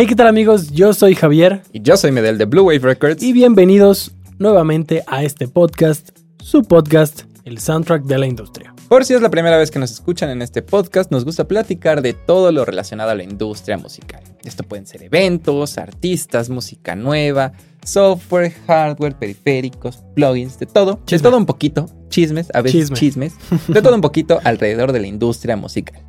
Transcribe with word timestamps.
Hey, 0.00 0.06
¿qué 0.06 0.14
tal 0.14 0.28
amigos? 0.28 0.70
Yo 0.70 0.92
soy 0.92 1.16
Javier. 1.16 1.62
Y 1.72 1.82
yo 1.82 1.96
soy 1.96 2.12
Medel 2.12 2.38
de 2.38 2.44
Blue 2.44 2.62
Wave 2.62 2.78
Records. 2.78 3.20
Y 3.20 3.32
bienvenidos 3.32 4.12
nuevamente 4.38 5.02
a 5.08 5.24
este 5.24 5.48
podcast, 5.48 6.10
su 6.40 6.62
podcast, 6.62 7.22
el 7.44 7.58
soundtrack 7.58 8.04
de 8.04 8.16
la 8.16 8.28
industria. 8.28 8.72
Por 8.88 9.04
si 9.04 9.14
es 9.14 9.22
la 9.22 9.28
primera 9.28 9.56
vez 9.56 9.72
que 9.72 9.80
nos 9.80 9.90
escuchan 9.90 10.30
en 10.30 10.40
este 10.40 10.62
podcast, 10.62 11.10
nos 11.10 11.24
gusta 11.24 11.48
platicar 11.48 12.00
de 12.00 12.12
todo 12.12 12.52
lo 12.52 12.64
relacionado 12.64 13.10
a 13.10 13.16
la 13.16 13.24
industria 13.24 13.76
musical. 13.76 14.22
Esto 14.44 14.62
pueden 14.62 14.86
ser 14.86 15.02
eventos, 15.02 15.78
artistas, 15.78 16.48
música 16.48 16.94
nueva, 16.94 17.54
software, 17.84 18.52
hardware, 18.68 19.18
periféricos, 19.18 20.04
plugins, 20.14 20.60
de 20.60 20.66
todo. 20.66 21.00
De 21.08 21.18
todo 21.18 21.36
un 21.36 21.46
poquito. 21.46 21.86
Chismes, 22.08 22.52
a 22.54 22.62
veces 22.62 22.92
chismes. 22.92 23.34
De 23.66 23.82
todo 23.82 23.96
un 23.96 24.00
poquito 24.00 24.38
alrededor 24.44 24.92
de 24.92 25.00
la 25.00 25.08
industria 25.08 25.56
musical. 25.56 26.00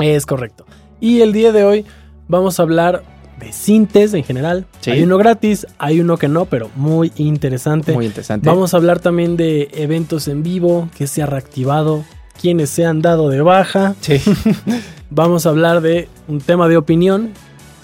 Es 0.00 0.26
correcto. 0.26 0.66
Y 1.00 1.22
el 1.22 1.32
día 1.32 1.50
de 1.50 1.64
hoy 1.64 1.86
vamos 2.28 2.60
a 2.60 2.64
hablar 2.64 3.11
de 3.42 3.52
sintes 3.52 4.14
en 4.14 4.24
general. 4.24 4.66
Hay 4.86 5.02
uno 5.02 5.18
gratis, 5.18 5.66
hay 5.78 6.00
uno 6.00 6.16
que 6.16 6.28
no, 6.28 6.46
pero 6.46 6.70
muy 6.76 7.12
interesante. 7.16 7.92
Muy 7.92 8.06
interesante. 8.06 8.48
Vamos 8.48 8.74
a 8.74 8.76
hablar 8.76 9.00
también 9.00 9.36
de 9.36 9.68
eventos 9.74 10.28
en 10.28 10.42
vivo, 10.42 10.88
que 10.96 11.06
se 11.06 11.22
ha 11.22 11.26
reactivado, 11.26 12.04
quienes 12.40 12.70
se 12.70 12.86
han 12.86 13.02
dado 13.02 13.28
de 13.28 13.40
baja. 13.42 13.94
Sí. 14.00 14.20
Vamos 15.10 15.46
a 15.46 15.50
hablar 15.50 15.80
de 15.80 16.08
un 16.28 16.40
tema 16.40 16.68
de 16.68 16.76
opinión, 16.76 17.32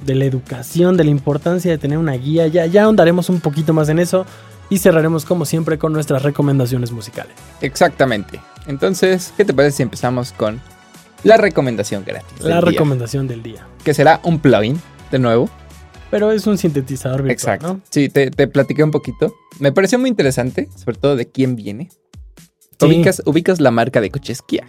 de 0.05 0.15
la 0.15 0.25
educación, 0.25 0.97
de 0.97 1.05
la 1.05 1.11
importancia 1.11 1.71
de 1.71 1.79
tener 1.79 1.99
una 1.99 2.13
guía. 2.13 2.47
Ya, 2.47 2.67
ya 2.67 2.85
ahondaremos 2.85 3.29
un 3.29 3.41
poquito 3.41 3.75
más 3.75 3.89
en 3.89 3.99
eso 3.99 4.25
y 4.71 4.79
cerraremos 4.79 5.25
como 5.25 5.45
siempre 5.45 5.79
con 5.79 5.93
nuestras 5.93 6.23
recomendaciones 6.23 6.93
musicales. 6.93 7.35
Exactamente. 7.61 8.41
Entonces, 8.67 9.33
¿qué 9.37 9.45
te 9.45 9.53
parece 9.53 9.79
si 9.79 9.83
empezamos 9.83 10.33
con 10.33 10.61
la 11.25 11.37
recomendación 11.37 12.05
gratis? 12.05 12.41
La 12.41 12.61
recomendación 12.61 13.27
del 13.27 13.43
día. 13.43 13.67
Que 13.83 13.95
será 13.95 14.21
un 14.23 14.39
plugin 14.39 14.81
de 15.11 15.19
nuevo. 15.19 15.49
Pero 16.11 16.33
es 16.33 16.47
un 16.47 16.57
sintetizador 16.57 17.23
virtual, 17.23 17.57
Exacto. 17.57 17.81
Sí, 17.91 18.09
te, 18.09 18.31
te, 18.31 18.49
platiqué 18.49 18.83
un 18.83 18.91
poquito. 18.91 19.35
Me 19.59 19.73
pareció 19.73 19.99
muy 19.99 20.09
interesante, 20.09 20.69
sobre 20.75 20.97
todo 20.99 21.17
de 21.17 21.29
quién 21.31 21.55
viene. 21.55 21.91
Ubicas, 22.81 23.23
ubicas 23.27 23.61
la 23.61 23.71
marca 23.71 24.01
de 24.01 24.11
coches 24.11 24.41
Kia. 24.41 24.67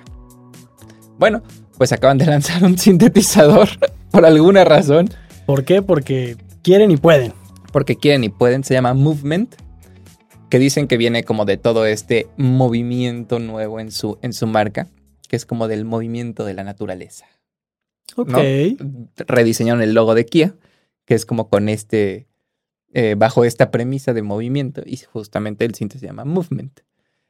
Bueno, 1.17 1.43
pues 1.77 1.91
acaban 1.91 2.17
de 2.17 2.25
lanzar 2.25 2.63
un 2.63 2.77
sintetizador 2.77 3.69
por 4.11 4.25
alguna 4.25 4.63
razón. 4.63 5.09
¿Por 5.45 5.63
qué? 5.63 5.81
Porque 5.81 6.35
quieren 6.63 6.91
y 6.91 6.97
pueden. 6.97 7.33
Porque 7.71 7.95
quieren 7.95 8.23
y 8.23 8.29
pueden. 8.29 8.63
Se 8.63 8.73
llama 8.73 8.93
Movement. 8.93 9.55
Que 10.49 10.57
dicen 10.57 10.87
que 10.87 10.97
viene 10.97 11.23
como 11.23 11.45
de 11.45 11.57
todo 11.57 11.85
este 11.85 12.27
movimiento 12.35 13.37
nuevo 13.37 13.79
en 13.79 13.91
su, 13.91 14.17
en 14.23 14.33
su 14.33 14.47
marca. 14.47 14.87
Que 15.27 15.35
es 15.35 15.45
como 15.45 15.67
del 15.67 15.85
movimiento 15.85 16.43
de 16.43 16.55
la 16.55 16.63
naturaleza. 16.63 17.25
Ok. 18.15 18.37
Rediseñaron 19.17 19.81
el 19.81 19.93
logo 19.93 20.15
de 20.15 20.25
Kia, 20.25 20.55
que 21.05 21.15
es 21.15 21.25
como 21.25 21.49
con 21.49 21.69
este, 21.69 22.27
eh, 22.93 23.15
bajo 23.17 23.45
esta 23.45 23.71
premisa 23.71 24.13
de 24.13 24.21
movimiento, 24.21 24.81
y 24.85 24.97
justamente 24.97 25.65
el 25.65 25.75
síntesis 25.75 26.01
se 26.01 26.07
llama 26.07 26.25
Movement. 26.25 26.81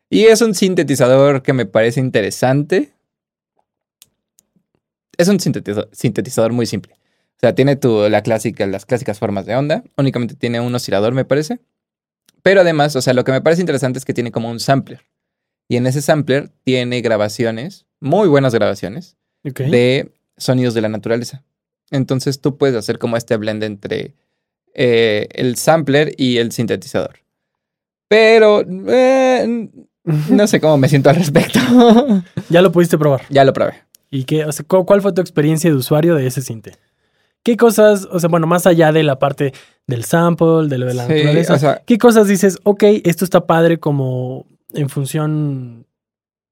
Y 0.10 0.26
es 0.26 0.42
un 0.42 0.56
sintetizador 0.56 1.44
que 1.44 1.54
me 1.54 1.66
parece 1.66 2.00
interesante. 2.00 2.94
Es 5.18 5.28
un 5.28 5.40
sintetizador, 5.40 6.52
muy 6.52 6.66
simple. 6.66 6.94
O 6.94 7.40
sea, 7.40 7.54
tiene 7.54 7.76
tu, 7.76 8.10
la 8.10 8.24
clásica, 8.24 8.66
las 8.66 8.86
clásicas 8.86 9.20
formas 9.20 9.46
de 9.46 9.56
onda. 9.56 9.84
Únicamente 9.98 10.36
tiene 10.36 10.60
un 10.60 10.74
oscilador, 10.74 11.14
me 11.14 11.26
parece. 11.26 11.60
Pero 12.42 12.62
además, 12.62 12.96
o 12.96 13.02
sea, 13.02 13.14
lo 13.14 13.24
que 13.24 13.32
me 13.32 13.42
parece 13.42 13.62
interesante 13.62 14.00
es 14.00 14.06
que 14.06 14.14
tiene 14.14 14.32
como 14.32 14.50
un 14.50 14.60
sampler. 14.60 15.06
Y 15.68 15.76
en 15.76 15.86
ese 15.86 16.02
sampler 16.02 16.50
tiene 16.64 17.02
grabaciones, 17.02 17.86
muy 18.00 18.28
buenas 18.28 18.54
grabaciones, 18.56 19.18
de 19.44 20.12
sonidos 20.40 20.74
de 20.74 20.82
la 20.82 20.90
naturaleza. 20.90 21.44
Entonces 21.92 22.42
tú 22.42 22.58
puedes 22.58 22.76
hacer 22.76 22.98
como 22.98 23.18
este 23.18 23.38
blend 23.38 23.64
entre 23.64 24.16
eh, 24.74 25.28
el 25.32 25.56
sampler 25.56 26.14
y 26.18 26.38
el 26.38 26.52
sintetizador. 26.52 27.20
Pero 28.08 28.64
eh, 28.88 29.70
no 30.04 30.48
sé 30.48 30.60
cómo 30.60 30.78
me 30.78 30.90
siento 30.90 31.10
al 31.10 31.18
respecto. 31.18 31.60
¿Ya 32.50 32.62
lo 32.62 32.72
pudiste 32.72 32.98
probar? 32.98 33.22
Ya 33.30 33.44
lo 33.44 33.54
probé. 33.54 33.74
¿Y 34.10 34.24
qué, 34.24 34.48
cuál 34.68 35.02
fue 35.02 35.14
tu 35.14 35.22
experiencia 35.22 35.70
de 35.70 35.76
usuario 35.76 36.16
de 36.16 36.26
ese 36.26 36.42
sinte? 36.42 36.74
¿Qué 37.44 37.56
cosas, 37.56 38.08
o 38.12 38.20
sea, 38.20 38.28
bueno, 38.28 38.48
más 38.48 38.66
allá 38.66 38.92
de 38.92 39.04
la 39.04 39.20
parte 39.20 39.54
del 39.88 40.04
sample, 40.04 40.68
de 40.68 40.78
lo 40.78 40.88
de 40.88 40.94
la 40.96 41.08
naturaleza, 41.08 41.82
qué 41.86 41.98
cosas 41.98 42.28
dices, 42.28 42.58
ok, 42.64 42.84
esto 43.04 43.24
está 43.24 43.46
padre 43.46 43.80
como 43.80 44.46
en 44.74 44.90
función 44.90 45.86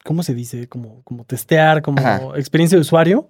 ¿cómo 0.07 0.23
se 0.23 0.33
dice? 0.33 0.67
Como, 0.67 1.03
como 1.03 1.25
testear, 1.25 1.81
como 1.81 2.35
experiencia 2.35 2.77
de 2.77 2.81
usuario. 2.81 3.29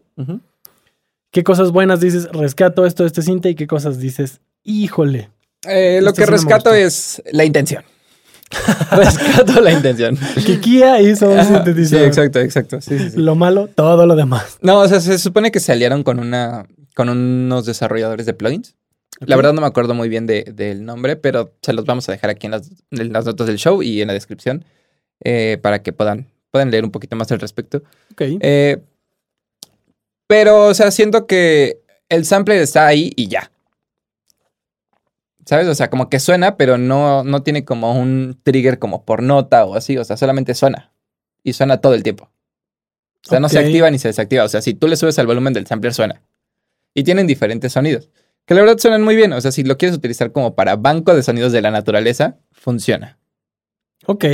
¿Qué 1.31 1.43
cosas 1.43 1.71
buenas 1.71 1.99
dices, 1.99 2.29
rescato 2.31 2.85
esto 2.85 3.03
de 3.03 3.07
este 3.07 3.21
cinte 3.21 3.49
y 3.49 3.55
qué 3.55 3.67
cosas 3.67 3.99
dices, 3.99 4.41
híjole? 4.63 5.29
Eh, 5.67 5.99
lo 6.01 6.13
que 6.13 6.25
rescato 6.25 6.73
es 6.73 7.21
la 7.31 7.45
intención. 7.45 7.83
rescato 8.91 9.59
la 9.61 9.71
intención. 9.73 10.17
Que 10.45 10.59
Kia 10.59 11.01
hizo 11.01 11.29
un 11.29 11.43
sintetizador. 11.43 12.05
Sí, 12.05 12.07
exacto, 12.07 12.39
exacto. 12.39 12.79
Lo 13.15 13.35
malo, 13.35 13.67
todo 13.67 14.05
lo 14.05 14.15
demás. 14.15 14.57
No, 14.61 14.79
o 14.79 14.87
sea, 14.87 14.99
se 15.01 15.17
supone 15.17 15.51
que 15.51 15.59
se 15.59 15.71
aliaron 15.71 16.03
con 16.03 16.19
una, 16.19 16.65
con 16.95 17.09
unos 17.09 17.65
desarrolladores 17.65 18.25
de 18.25 18.33
plugins. 18.33 18.75
La 19.19 19.35
verdad 19.35 19.53
no 19.53 19.61
me 19.61 19.67
acuerdo 19.67 19.95
muy 19.95 20.09
bien 20.09 20.27
del 20.27 20.85
nombre, 20.85 21.15
pero 21.15 21.51
se 21.61 21.73
los 21.73 21.85
vamos 21.85 22.07
a 22.07 22.11
dejar 22.11 22.29
aquí 22.29 22.45
en 22.45 22.51
las, 22.51 23.25
notas 23.25 23.47
del 23.47 23.57
show 23.57 23.81
y 23.81 24.01
en 24.01 24.07
la 24.07 24.13
descripción 24.13 24.63
eh, 25.23 25.57
para 25.61 25.81
que 25.81 25.91
puedan 25.91 26.27
pueden 26.51 26.71
leer 26.71 26.85
un 26.85 26.91
poquito 26.91 27.15
más 27.15 27.31
al 27.31 27.39
respecto. 27.39 27.83
Ok. 28.11 28.21
Eh, 28.39 28.77
pero, 30.27 30.67
o 30.67 30.73
sea, 30.73 30.91
siento 30.91 31.25
que 31.25 31.81
el 32.09 32.25
sample 32.25 32.61
está 32.61 32.85
ahí 32.85 33.11
y 33.15 33.27
ya. 33.27 33.51
¿Sabes? 35.45 35.67
O 35.67 35.75
sea, 35.75 35.89
como 35.89 36.09
que 36.09 36.19
suena, 36.19 36.57
pero 36.57 36.77
no, 36.77 37.23
no 37.23 37.41
tiene 37.41 37.63
como 37.63 37.97
un 37.97 38.37
trigger 38.43 38.79
como 38.79 39.05
por 39.05 39.23
nota 39.23 39.63
o 39.65 39.75
así. 39.75 39.97
O 39.97 40.03
sea, 40.03 40.17
solamente 40.17 40.53
suena. 40.53 40.91
Y 41.41 41.53
suena 41.53 41.79
todo 41.79 41.93
el 41.93 42.03
tiempo. 42.03 42.29
O 43.25 43.29
sea, 43.29 43.39
no 43.39 43.47
se 43.47 43.59
activa 43.59 43.89
ni 43.89 43.97
se 43.97 44.09
desactiva. 44.09 44.43
O 44.43 44.49
sea, 44.49 44.61
si 44.61 44.73
tú 44.73 44.89
le 44.89 44.97
subes 44.97 45.17
al 45.19 45.27
volumen 45.27 45.53
del 45.53 45.65
sampler, 45.65 45.93
suena. 45.93 46.21
Y 46.93 47.03
tienen 47.03 47.27
diferentes 47.27 47.71
sonidos. 47.71 48.09
Que 48.45 48.55
la 48.55 48.61
verdad 48.61 48.77
suenan 48.77 49.03
muy 49.03 49.15
bien. 49.15 49.31
O 49.31 49.39
sea, 49.39 49.51
si 49.51 49.63
lo 49.63 49.77
quieres 49.77 49.97
utilizar 49.97 50.33
como 50.33 50.55
para 50.55 50.75
banco 50.75 51.15
de 51.15 51.23
sonidos 51.23 51.53
de 51.53 51.61
la 51.61 51.71
naturaleza, 51.71 52.37
funciona. 52.51 53.17
Ok. 54.05 54.25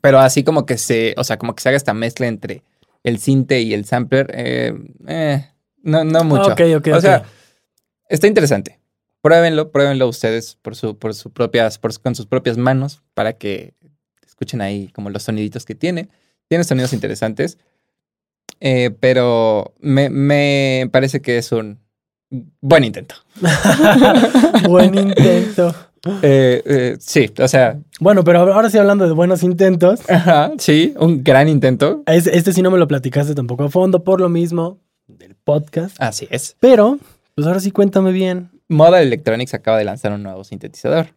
Pero 0.00 0.20
así 0.20 0.44
como 0.44 0.66
que 0.66 0.78
se, 0.78 1.14
o 1.16 1.24
sea, 1.24 1.38
como 1.38 1.54
que 1.54 1.62
se 1.62 1.68
haga 1.68 1.76
esta 1.76 1.94
mezcla 1.94 2.26
entre 2.26 2.62
el 3.04 3.18
sinte 3.18 3.60
y 3.60 3.74
el 3.74 3.84
sampler, 3.84 4.32
eh, 4.34 4.74
eh, 5.06 5.46
no, 5.82 6.02
no 6.02 6.24
mucho. 6.24 6.52
Ok, 6.52 6.60
ok, 6.78 6.88
O 6.94 7.00
sea, 7.00 7.22
está 8.08 8.26
interesante. 8.26 8.80
Pruébenlo, 9.20 9.70
pruébenlo 9.70 10.08
ustedes 10.08 10.56
por 10.60 10.74
su, 10.74 10.98
por 10.98 11.14
sus 11.14 11.30
propias, 11.30 11.78
con 11.78 12.14
sus 12.14 12.26
propias 12.26 12.56
manos 12.56 13.02
para 13.14 13.34
que 13.34 13.74
escuchen 14.26 14.60
ahí 14.60 14.88
como 14.88 15.10
los 15.10 15.22
soniditos 15.22 15.64
que 15.64 15.74
tiene. 15.74 16.08
Tiene 16.48 16.64
sonidos 16.64 16.92
interesantes, 16.92 17.58
eh, 18.60 18.90
pero 19.00 19.74
me, 19.80 20.10
me 20.10 20.88
parece 20.90 21.22
que 21.22 21.38
es 21.38 21.52
un 21.52 21.78
buen 22.60 22.84
intento. 22.84 23.14
buen 24.68 24.94
intento. 24.94 25.74
Eh, 26.22 26.62
eh, 26.66 26.96
sí, 27.00 27.30
o 27.38 27.48
sea. 27.48 27.78
Bueno, 28.00 28.24
pero 28.24 28.40
ahora 28.52 28.70
sí 28.70 28.78
hablando 28.78 29.06
de 29.06 29.12
buenos 29.12 29.42
intentos. 29.42 30.00
Ajá, 30.10 30.52
sí, 30.58 30.94
un 30.98 31.24
gran 31.24 31.48
intento. 31.48 32.02
Este, 32.06 32.52
sí 32.52 32.62
no 32.62 32.70
me 32.70 32.78
lo 32.78 32.86
platicaste 32.86 33.34
tampoco 33.34 33.64
a 33.64 33.70
fondo, 33.70 34.04
por 34.04 34.20
lo 34.20 34.28
mismo 34.28 34.78
del 35.06 35.34
podcast. 35.34 35.96
Así 35.98 36.28
es. 36.30 36.56
Pero, 36.60 36.98
pues 37.34 37.46
ahora 37.46 37.60
sí 37.60 37.70
cuéntame 37.70 38.12
bien. 38.12 38.50
Model 38.68 39.06
Electronics 39.06 39.54
acaba 39.54 39.78
de 39.78 39.84
lanzar 39.84 40.12
un 40.12 40.22
nuevo 40.22 40.44
sintetizador. 40.44 41.08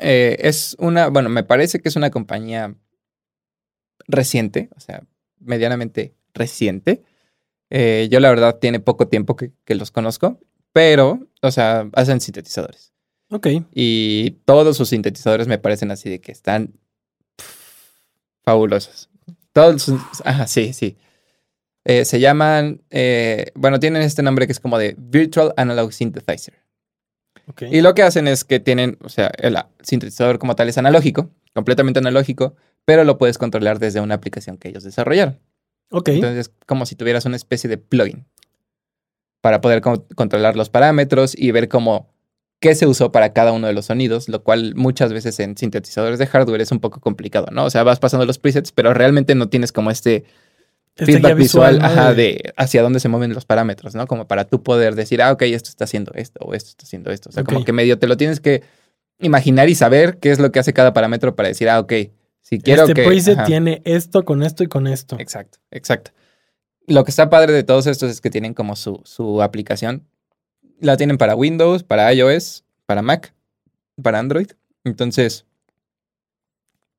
Eh, 0.00 0.36
es 0.40 0.76
una, 0.78 1.08
bueno, 1.08 1.28
me 1.28 1.44
parece 1.44 1.80
que 1.80 1.88
es 1.88 1.96
una 1.96 2.10
compañía 2.10 2.74
reciente, 4.08 4.70
o 4.76 4.80
sea, 4.80 5.02
medianamente 5.38 6.14
reciente. 6.34 7.02
yo 7.70 8.20
la 8.20 8.30
verdad 8.30 8.58
tiene 8.58 8.80
poco 8.80 9.08
tiempo 9.08 9.36
que, 9.36 9.52
que 9.64 9.74
los 9.74 9.90
conozco, 9.90 10.38
pero, 10.72 11.20
o 11.42 11.50
sea, 11.50 11.88
hacen 11.92 12.20
sintetizadores. 12.20 12.91
Ok. 13.32 13.48
Y 13.74 14.32
todos 14.44 14.76
sus 14.76 14.90
sintetizadores 14.90 15.48
me 15.48 15.58
parecen 15.58 15.90
así 15.90 16.10
de 16.10 16.20
que 16.20 16.32
están 16.32 16.74
fabulosos. 18.44 19.08
Todos 19.54 19.82
sus, 19.82 20.00
ajá, 20.24 20.46
sí, 20.46 20.72
sí. 20.74 20.98
Eh, 21.84 22.04
se 22.04 22.20
llaman, 22.20 22.82
eh, 22.90 23.46
bueno, 23.54 23.80
tienen 23.80 24.02
este 24.02 24.22
nombre 24.22 24.46
que 24.46 24.52
es 24.52 24.60
como 24.60 24.78
de 24.78 24.94
Virtual 24.98 25.54
Analog 25.56 25.92
Synthesizer. 25.92 26.62
Okay. 27.48 27.74
Y 27.74 27.80
lo 27.80 27.94
que 27.94 28.02
hacen 28.02 28.28
es 28.28 28.44
que 28.44 28.60
tienen, 28.60 28.98
o 29.02 29.08
sea, 29.08 29.32
el 29.38 29.56
sintetizador 29.82 30.38
como 30.38 30.54
tal 30.54 30.68
es 30.68 30.76
analógico, 30.78 31.30
completamente 31.54 31.98
analógico, 31.98 32.54
pero 32.84 33.02
lo 33.04 33.16
puedes 33.16 33.38
controlar 33.38 33.78
desde 33.78 34.00
una 34.00 34.14
aplicación 34.14 34.58
que 34.58 34.68
ellos 34.68 34.84
desarrollaron. 34.84 35.40
Ok. 35.90 36.10
Entonces 36.10 36.48
es 36.48 36.52
como 36.66 36.84
si 36.84 36.96
tuvieras 36.96 37.24
una 37.24 37.36
especie 37.36 37.68
de 37.68 37.78
plugin 37.78 38.26
para 39.40 39.60
poder 39.60 39.80
controlar 39.80 40.54
los 40.54 40.68
parámetros 40.68 41.36
y 41.36 41.50
ver 41.50 41.68
cómo 41.68 42.11
qué 42.62 42.76
se 42.76 42.86
usó 42.86 43.10
para 43.10 43.32
cada 43.32 43.52
uno 43.52 43.66
de 43.66 43.72
los 43.72 43.86
sonidos, 43.86 44.28
lo 44.28 44.44
cual 44.44 44.74
muchas 44.76 45.12
veces 45.12 45.38
en 45.40 45.56
sintetizadores 45.56 46.20
de 46.20 46.28
hardware 46.28 46.60
es 46.60 46.70
un 46.70 46.78
poco 46.78 47.00
complicado, 47.00 47.48
¿no? 47.50 47.64
O 47.64 47.70
sea, 47.70 47.82
vas 47.82 47.98
pasando 47.98 48.24
los 48.24 48.38
presets, 48.38 48.70
pero 48.70 48.94
realmente 48.94 49.34
no 49.34 49.48
tienes 49.48 49.72
como 49.72 49.90
este 49.90 50.24
feedback 50.94 51.36
visual, 51.36 51.80
ajá, 51.82 52.14
de 52.14 52.54
hacia 52.56 52.82
dónde 52.82 53.00
se 53.00 53.08
mueven 53.08 53.34
los 53.34 53.44
parámetros, 53.44 53.96
¿no? 53.96 54.06
Como 54.06 54.28
para 54.28 54.44
tú 54.44 54.62
poder 54.62 54.94
decir, 54.94 55.20
ah, 55.20 55.32
ok, 55.32 55.42
esto 55.42 55.70
está 55.70 55.84
haciendo 55.84 56.12
esto 56.14 56.38
o 56.44 56.54
esto 56.54 56.70
está 56.70 56.84
haciendo 56.84 57.10
esto. 57.10 57.30
O 57.30 57.32
sea, 57.32 57.42
como 57.42 57.64
que 57.64 57.72
medio 57.72 57.98
te 57.98 58.06
lo 58.06 58.16
tienes 58.16 58.38
que 58.38 58.62
imaginar 59.18 59.68
y 59.68 59.74
saber 59.74 60.18
qué 60.18 60.30
es 60.30 60.38
lo 60.38 60.52
que 60.52 60.60
hace 60.60 60.72
cada 60.72 60.92
parámetro 60.92 61.34
para 61.34 61.48
decir, 61.48 61.68
ah, 61.68 61.80
ok, 61.80 61.92
si 62.42 62.60
quiero 62.60 62.82
este 62.82 62.94
que... 62.94 63.02
preset 63.02 63.44
tiene 63.44 63.82
esto 63.84 64.24
con 64.24 64.44
esto 64.44 64.62
y 64.62 64.68
con 64.68 64.86
esto. 64.86 65.16
Exacto, 65.18 65.58
exacto. 65.72 66.12
Lo 66.86 67.02
que 67.02 67.10
está 67.10 67.28
padre 67.28 67.52
de 67.52 67.64
todos 67.64 67.88
estos 67.88 68.08
es 68.08 68.20
que 68.20 68.30
tienen 68.30 68.54
como 68.54 68.76
su, 68.76 69.00
su 69.04 69.42
aplicación. 69.42 70.06
La 70.82 70.96
tienen 70.96 71.16
para 71.16 71.36
Windows, 71.36 71.84
para 71.84 72.12
iOS, 72.12 72.64
para 72.86 73.02
Mac, 73.02 73.32
para 74.02 74.18
Android. 74.18 74.48
Entonces, 74.82 75.46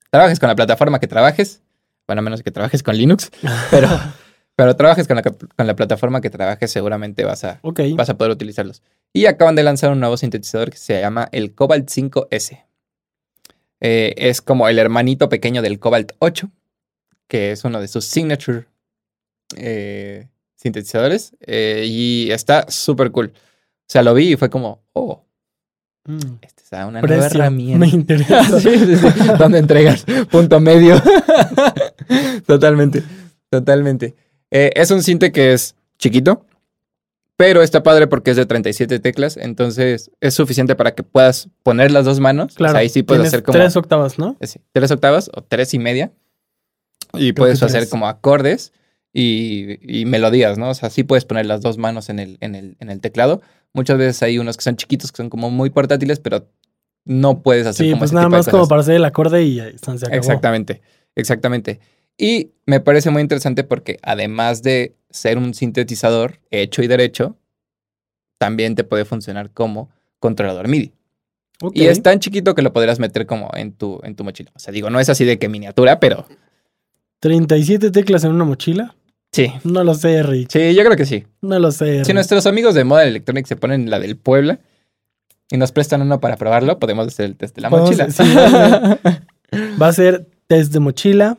trabajes 0.10 0.40
con 0.40 0.48
la 0.48 0.56
plataforma 0.56 1.00
que 1.00 1.08
trabajes, 1.08 1.62
bueno, 2.08 2.22
a 2.22 2.24
menos 2.24 2.44
que 2.44 2.52
trabajes 2.52 2.82
con 2.82 2.96
Linux, 2.96 3.30
pero, 3.72 3.90
pero 4.56 4.76
trabajes 4.78 5.06
con 5.06 5.18
la, 5.18 5.22
con 5.22 5.68
la 5.68 5.76
plataforma 5.76 6.22
que 6.22 6.30
trabajes, 6.30 6.72
seguramente 6.72 7.26
vas 7.26 7.44
a, 7.44 7.60
vas 7.98 8.10
a 8.10 8.18
poder 8.18 8.32
utilizarlos. 8.32 8.82
Y 9.12 9.26
acaban 9.26 9.56
de 9.56 9.64
lanzar 9.64 9.92
un 9.92 10.00
nuevo 10.00 10.16
sintetizador 10.16 10.72
que 10.72 10.78
se 10.78 11.02
llama 11.02 11.28
el 11.34 11.54
Cobalt 11.54 11.90
5S. 11.90 12.64
Eh, 13.82 14.14
es 14.16 14.42
como 14.42 14.70
el 14.70 14.80
hermanito 14.80 15.28
pequeño 15.28 15.62
del 15.62 15.78
Cobalt 15.78 16.14
8, 16.20 16.50
que 17.28 17.52
es 17.52 17.66
uno 17.66 17.82
de 17.82 17.90
sus 17.90 18.06
signature 18.06 18.66
eh, 19.58 20.30
sintetizadores. 20.56 21.36
Eh, 21.42 21.84
y 21.86 22.32
está 22.32 22.66
súper 22.70 23.12
cool. 23.12 23.34
O 23.94 23.96
sea, 23.96 24.02
lo 24.02 24.16
vi 24.16 24.34
y 24.34 24.36
fue 24.38 24.50
como, 24.50 24.82
oh, 24.94 25.24
mm. 26.06 26.18
este 26.42 26.64
es 26.64 26.72
una 26.72 27.00
nueva 27.00 27.28
herramienta. 27.28 27.78
Me 27.78 27.90
interesa. 27.90 28.44
sí, 28.60 28.80
sí, 28.80 28.96
sí. 28.96 29.08
Donde 29.38 29.60
entregas 29.60 30.04
punto 30.32 30.60
medio. 30.60 31.00
totalmente, 32.48 33.04
totalmente. 33.52 34.16
es 34.50 34.90
un 34.90 35.04
sinte 35.04 35.32
que 35.32 35.54
es 35.54 35.76
chiquito, 36.00 36.44
pero 37.38 37.62
está 37.62 37.84
padre 37.84 38.08
porque 38.08 38.32
es 38.32 38.38
de 38.38 38.48
37 38.48 38.98
teclas, 38.98 39.38
entonces 39.38 40.10
es 40.22 40.34
suficiente 40.34 40.76
para 40.76 40.96
que 40.96 41.04
puedas 41.04 41.50
poner 41.62 41.92
las 41.92 42.06
dos 42.06 42.20
manos. 42.20 42.56
Claro. 42.56 42.80
ahí 42.80 42.90
sí 42.90 43.04
puedes 43.04 43.28
hacer 43.28 43.44
como. 43.44 43.60
Tres 43.60 43.76
octavas, 43.76 44.18
¿no? 44.18 44.38
Sí, 44.42 44.60
tres 44.72 44.90
octavas 44.90 45.30
o 45.36 45.44
tres 45.44 45.76
y 45.76 45.78
media. 45.78 46.12
Y 47.14 47.34
puedes 47.34 47.62
hacer 47.62 47.88
como 47.90 48.08
acordes 48.08 48.74
y, 49.14 50.06
melodías, 50.06 50.58
¿no? 50.58 50.70
O 50.70 50.74
sea, 50.74 50.90
sí 50.90 51.04
puedes 51.04 51.26
poner 51.26 51.46
las 51.46 51.62
dos 51.62 51.78
manos 51.78 52.10
en 52.10 52.20
el, 52.20 52.38
en, 52.42 52.56
el, 52.56 52.76
en 52.80 52.90
el 52.90 53.00
teclado. 53.00 53.42
Muchas 53.74 53.98
veces 53.98 54.24
hay 54.24 54.40
unos 54.40 54.58
que 54.58 54.64
son 54.64 54.76
chiquitos, 54.76 55.12
que 55.12 55.18
son 55.18 55.30
como 55.30 55.52
muy 55.52 55.70
portátiles, 55.70 56.20
pero 56.20 56.48
no 57.06 57.42
puedes 57.42 57.68
hacer 57.68 57.86
sí, 57.86 57.96
pues 57.96 58.12
nada 58.12 58.30
más 58.30 58.48
como 58.48 58.68
para 58.68 58.82
hacer 58.82 58.96
el 58.96 59.06
acorde 59.06 59.44
y 59.44 59.58
se 59.58 59.92
acabó. 59.92 60.16
Exactamente, 60.16 60.82
exactamente. 61.16 61.80
Y 62.18 62.52
me 62.66 62.80
parece 62.80 63.10
muy 63.10 63.22
interesante 63.22 63.64
porque 63.64 64.00
además 64.02 64.64
de 64.64 64.96
ser 65.10 65.38
un 65.38 65.54
sintetizador 65.54 66.40
hecho 66.52 66.82
y 66.82 66.88
derecho, 66.88 67.38
también 68.38 68.76
te 68.76 68.84
puede 68.84 69.06
funcionar 69.06 69.52
como 69.52 69.90
controlador 70.20 70.68
MIDI. 70.68 70.94
Y 71.74 71.86
es 71.86 72.02
tan 72.04 72.20
chiquito 72.20 72.56
que 72.56 72.62
lo 72.62 72.74
podrás 72.74 73.00
meter 73.00 73.26
como 73.26 73.50
en 73.54 73.74
tu, 73.74 74.00
en 74.04 74.16
tu 74.16 74.24
mochila. 74.24 74.52
O 74.56 74.60
sea, 74.60 74.74
digo, 74.74 74.90
no 74.90 75.00
es 75.00 75.10
así 75.10 75.24
de 75.24 75.40
que 75.40 75.48
miniatura, 75.48 76.00
pero... 76.00 76.28
37 77.20 77.92
teclas 77.92 78.24
en 78.26 78.32
una 78.32 78.44
mochila. 78.44 78.96
Sí. 79.34 79.52
No 79.64 79.84
lo 79.84 79.96
sé, 79.96 80.24
Rick. 80.24 80.50
Sí, 80.52 80.76
yo 80.76 80.84
creo 80.84 80.96
que 80.96 81.06
sí. 81.06 81.26
No 81.42 81.60
lo 81.60 81.72
sé. 81.72 82.06
Si 82.06 82.14
nuestros 82.14 82.46
amigos 82.46 82.76
de 82.76 82.84
Model 82.84 83.10
Electronics 83.10 83.50
se 83.50 83.56
ponen 83.56 83.90
la 83.90 84.00
del 84.00 84.16
Puebla 84.16 84.60
y 85.50 85.58
nos 85.58 85.72
prestan 85.72 86.02
uno 86.02 86.20
para 86.20 86.38
probarlo, 86.38 86.80
podemos 86.80 87.08
hacer 87.08 87.26
el 87.26 87.36
test 87.36 87.56
de 87.56 87.62
la 87.64 87.70
mochila. 87.70 88.08
va 89.82 89.88
a 89.88 89.94
ser 89.94 90.28
test 90.48 90.72
de 90.72 90.80
mochila, 90.80 91.38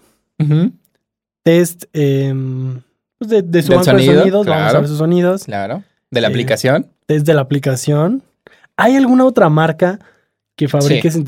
Test 1.44 1.84
em, 1.92 2.80
pues 3.18 3.30
de, 3.30 3.62
su 3.62 3.72
banco 3.72 3.92
de 3.92 4.06
sonidos, 4.06 4.46
vamos 4.46 4.74
a 4.74 4.80
ver 4.80 4.88
sus 4.88 4.98
sonidos. 4.98 5.44
Claro. 5.44 5.84
De 6.10 6.20
la 6.20 6.28
aplicación. 6.28 6.90
Test 7.06 7.26
de 7.26 7.34
la 7.34 7.42
aplicación. 7.42 8.22
¿Hay 8.76 8.96
alguna 8.96 9.24
otra 9.24 9.48
marca 9.50 10.00
que 10.56 10.68
fabrique 10.68 11.10
sí. 11.10 11.24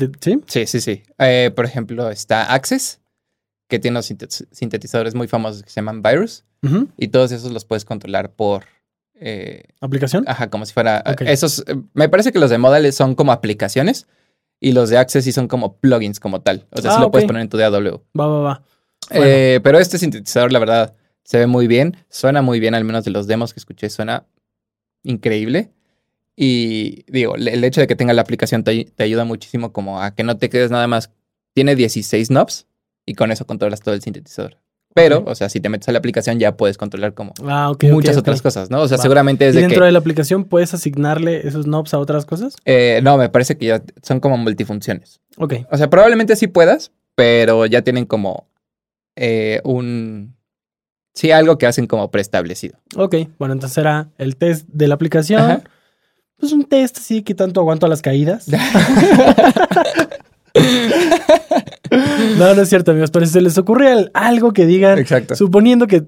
Sí, 0.47 0.65
sí, 0.65 0.81
sí. 0.81 1.03
Eh, 1.19 1.51
por 1.55 1.65
ejemplo, 1.65 2.09
está 2.09 2.53
Access, 2.53 2.99
que 3.67 3.79
tiene 3.79 3.97
unos 3.97 4.13
sintetizadores 4.51 5.15
muy 5.15 5.27
famosos 5.27 5.63
que 5.63 5.69
se 5.69 5.75
llaman 5.75 6.01
Virus. 6.01 6.43
Y 6.97 7.09
todos 7.09 7.31
esos 7.31 7.51
los 7.51 7.65
puedes 7.65 7.85
controlar 7.85 8.33
por. 8.33 8.65
Eh, 9.19 9.63
¿Aplicación? 9.79 10.25
Ajá, 10.27 10.49
como 10.49 10.65
si 10.65 10.73
fuera. 10.73 10.97
Esos. 11.19 11.63
Eh, 11.67 11.75
me 11.93 12.09
parece 12.09 12.31
que 12.31 12.39
los 12.39 12.49
de 12.49 12.57
Model 12.57 12.91
son 12.91 13.15
como 13.15 13.31
aplicaciones 13.31 14.07
y 14.59 14.71
los 14.73 14.89
de 14.89 14.97
Access 14.97 15.23
sí 15.23 15.31
son 15.31 15.47
como 15.47 15.77
plugins 15.77 16.19
como 16.19 16.41
tal. 16.41 16.65
O 16.71 16.81
sea, 16.81 16.91
ah, 16.91 16.95
sí 16.95 17.01
lo 17.01 17.11
puedes 17.11 17.27
poner 17.27 17.41
en 17.41 17.49
tu 17.49 17.57
DAW. 17.57 18.01
Va, 18.19 18.27
va, 18.27 18.39
va. 18.41 18.63
Eh, 19.11 19.59
pero 19.63 19.79
este 19.79 19.97
sintetizador, 19.97 20.51
la 20.51 20.59
verdad, 20.59 20.95
se 21.23 21.37
ve 21.37 21.47
muy 21.47 21.67
bien. 21.67 21.97
Suena 22.09 22.41
muy 22.41 22.59
bien, 22.59 22.75
al 22.75 22.83
menos 22.83 23.05
de 23.05 23.11
los 23.11 23.27
demos 23.27 23.53
que 23.53 23.59
escuché, 23.59 23.89
suena 23.89 24.25
increíble. 25.03 25.71
Y 26.35 27.03
digo, 27.11 27.35
el 27.35 27.63
hecho 27.63 27.81
de 27.81 27.87
que 27.87 27.95
tenga 27.95 28.13
la 28.13 28.21
aplicación 28.21 28.63
te, 28.63 28.91
ayuda 28.99 29.25
muchísimo 29.25 29.73
como 29.73 30.01
a 30.01 30.13
que 30.13 30.23
no 30.23 30.37
te 30.37 30.49
quedes 30.49 30.69
nada 30.69 30.87
más. 30.87 31.11
Tiene 31.53 31.75
16 31.75 32.27
knobs 32.29 32.66
y 33.07 33.15
con 33.15 33.31
eso 33.31 33.47
controlas 33.47 33.81
todo 33.81 33.95
el 33.95 34.01
sintetizador. 34.01 34.57
Pero, 34.93 35.23
o 35.27 35.35
sea, 35.35 35.47
si 35.47 35.59
te 35.59 35.69
metes 35.69 35.87
a 35.89 35.91
la 35.91 35.99
aplicación 35.99 36.39
ya 36.39 36.57
puedes 36.57 36.75
controlar 36.75 37.13
como 37.13 37.31
ah, 37.45 37.71
muchas 37.83 38.17
otras 38.17 38.41
cosas, 38.41 38.71
¿no? 38.71 38.81
O 38.81 38.87
sea, 38.87 38.97
seguramente 38.97 39.47
es 39.47 39.55
¿Y 39.55 39.59
dentro 39.59 39.85
de 39.85 39.91
la 39.91 39.99
aplicación 39.99 40.45
puedes 40.45 40.73
asignarle 40.73 41.47
esos 41.47 41.65
knobs 41.65 41.93
a 41.93 41.99
otras 41.99 42.25
cosas? 42.25 42.55
Eh, 42.65 42.99
no, 43.03 43.15
me 43.15 43.29
parece 43.29 43.57
que 43.57 43.67
ya 43.67 43.83
son 44.01 44.19
como 44.19 44.37
multifunciones. 44.37 45.21
Ok. 45.37 45.53
O 45.71 45.77
sea, 45.77 45.89
probablemente 45.91 46.35
sí 46.35 46.47
puedas, 46.47 46.91
pero 47.15 47.67
ya 47.67 47.83
tienen 47.83 48.05
como 48.05 48.47
eh, 49.15 49.61
un... 49.63 50.35
Sí, 51.13 51.29
algo 51.31 51.59
que 51.59 51.67
hacen 51.67 51.85
como 51.85 52.09
preestablecido. 52.09 52.79
Ok, 52.95 53.15
bueno, 53.37 53.53
entonces 53.53 53.77
era 53.77 54.09
el 54.17 54.35
test 54.35 54.67
de 54.67 54.87
la 54.87 54.95
aplicación. 54.95 55.63
Pues 56.37 56.53
un 56.53 56.65
test 56.65 56.97
así 56.97 57.21
que 57.21 57.35
tanto 57.35 57.59
aguanto 57.59 57.85
a 57.85 57.89
las 57.89 58.01
caídas. 58.01 58.47
no, 62.37 62.53
no 62.53 62.61
es 62.61 62.69
cierto, 62.69 62.91
amigos, 62.91 63.11
pero 63.11 63.25
si 63.25 63.33
se 63.33 63.41
les 63.41 63.57
ocurre 63.57 64.09
algo 64.13 64.53
que 64.53 64.65
digan, 64.65 64.99
Exacto. 64.99 65.35
suponiendo 65.35 65.87
que 65.87 66.03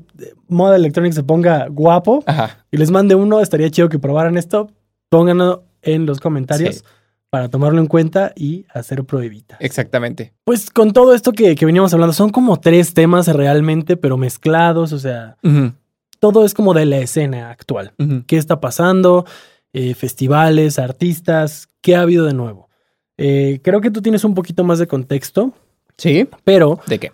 Moda 0.47 0.75
Electronics 0.75 1.15
se 1.15 1.23
ponga 1.23 1.67
guapo 1.69 2.23
y 2.71 2.77
les 2.77 2.91
mande 2.91 3.15
uno, 3.15 3.39
estaría 3.39 3.69
chido 3.69 3.89
que 3.89 3.99
probaran 3.99 4.37
esto, 4.37 4.69
pónganlo 5.09 5.63
en 5.81 6.05
los 6.05 6.19
comentarios 6.19 6.83
para 7.29 7.49
tomarlo 7.49 7.79
en 7.79 7.87
cuenta 7.87 8.33
y 8.35 8.65
hacer 8.73 9.03
prohibita. 9.03 9.57
Exactamente. 9.59 10.33
Pues 10.43 10.71
con 10.71 10.93
todo 10.93 11.13
esto 11.13 11.31
que, 11.31 11.53
veníamos 11.53 11.93
hablando, 11.93 12.13
son 12.13 12.31
como 12.31 12.59
tres 12.59 12.93
temas 12.93 13.27
realmente, 13.27 13.97
pero 13.97 14.17
mezclados, 14.17 14.93
o 14.93 14.99
sea, 14.99 15.37
todo 16.19 16.43
es 16.43 16.53
como 16.53 16.73
de 16.73 16.85
la 16.85 16.97
escena 16.97 17.51
actual. 17.51 17.93
¿Qué 18.25 18.37
está 18.37 18.59
pasando? 18.59 19.25
Eh, 19.71 19.93
festivales, 19.93 20.79
artistas, 20.79 21.67
¿qué 21.81 21.95
ha 21.95 22.01
habido 22.01 22.25
de 22.25 22.33
nuevo? 22.33 22.69
Eh, 23.17 23.59
creo 23.63 23.81
que 23.81 23.91
tú 23.91 24.01
tienes 24.01 24.23
un 24.23 24.33
poquito 24.33 24.63
más 24.63 24.79
de 24.79 24.87
contexto. 24.87 25.53
Sí. 25.99 26.27
Pero. 26.43 26.79
¿De 26.87 26.99
qué? 26.99 27.11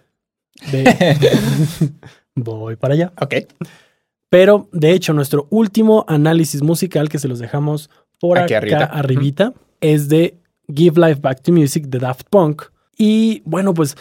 Voy 2.36 2.76
para 2.76 2.94
allá. 2.94 3.12
Ok. 3.20 3.36
Pero, 4.30 4.70
de 4.72 4.92
hecho, 4.92 5.14
nuestro 5.14 5.48
último 5.50 6.06
análisis 6.08 6.62
musical 6.62 7.10
que 7.10 7.20
se 7.20 7.28
los 7.28 7.40
dejamos 7.40 7.90
por 8.20 8.38
Aquí 8.38 8.54
acá 8.54 8.86
arribita 8.86 9.54
es 9.82 10.08
de 10.08 10.38
Give 10.74 11.00
Life 11.00 11.22
Back 11.22 11.42
to 11.42 11.52
Music 11.52 11.86
de 11.88 12.00
Daft 12.00 12.28
Punk. 12.30 12.64
Y 12.98 13.42
bueno, 13.46 13.74
pues 13.74 13.96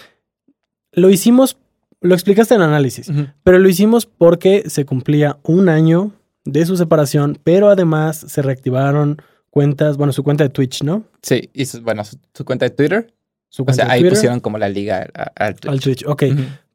lo 0.92 1.10
hicimos, 1.10 1.56
lo 2.00 2.14
explicaste 2.14 2.54
en 2.54 2.62
el 2.62 2.68
análisis, 2.68 3.10
pero 3.42 3.58
lo 3.58 3.68
hicimos 3.68 4.06
porque 4.06 4.68
se 4.68 4.84
cumplía 4.84 5.38
un 5.42 5.68
año 5.68 6.12
de 6.44 6.64
su 6.66 6.76
separación, 6.76 7.38
pero 7.42 7.68
además 7.70 8.24
se 8.28 8.42
reactivaron 8.42 9.20
cuentas, 9.50 9.96
bueno, 9.96 10.12
su 10.12 10.22
cuenta 10.22 10.44
de 10.44 10.50
Twitch, 10.50 10.82
¿no? 10.82 11.04
Sí, 11.22 11.48
y 11.52 11.66
su, 11.66 11.80
bueno, 11.80 12.02
su, 12.04 12.44
cuenta 12.44 12.66
de 12.66 12.70
Twitter. 12.70 13.13
Su 13.54 13.62
o 13.64 13.72
sea, 13.72 13.88
ahí 13.88 14.02
pusieron 14.02 14.40
como 14.40 14.58
la 14.58 14.68
liga 14.68 15.06
al 15.36 15.54
Twitch. 15.54 15.72
Al 15.72 15.80
Twitch, 15.80 16.04
ok. 16.06 16.24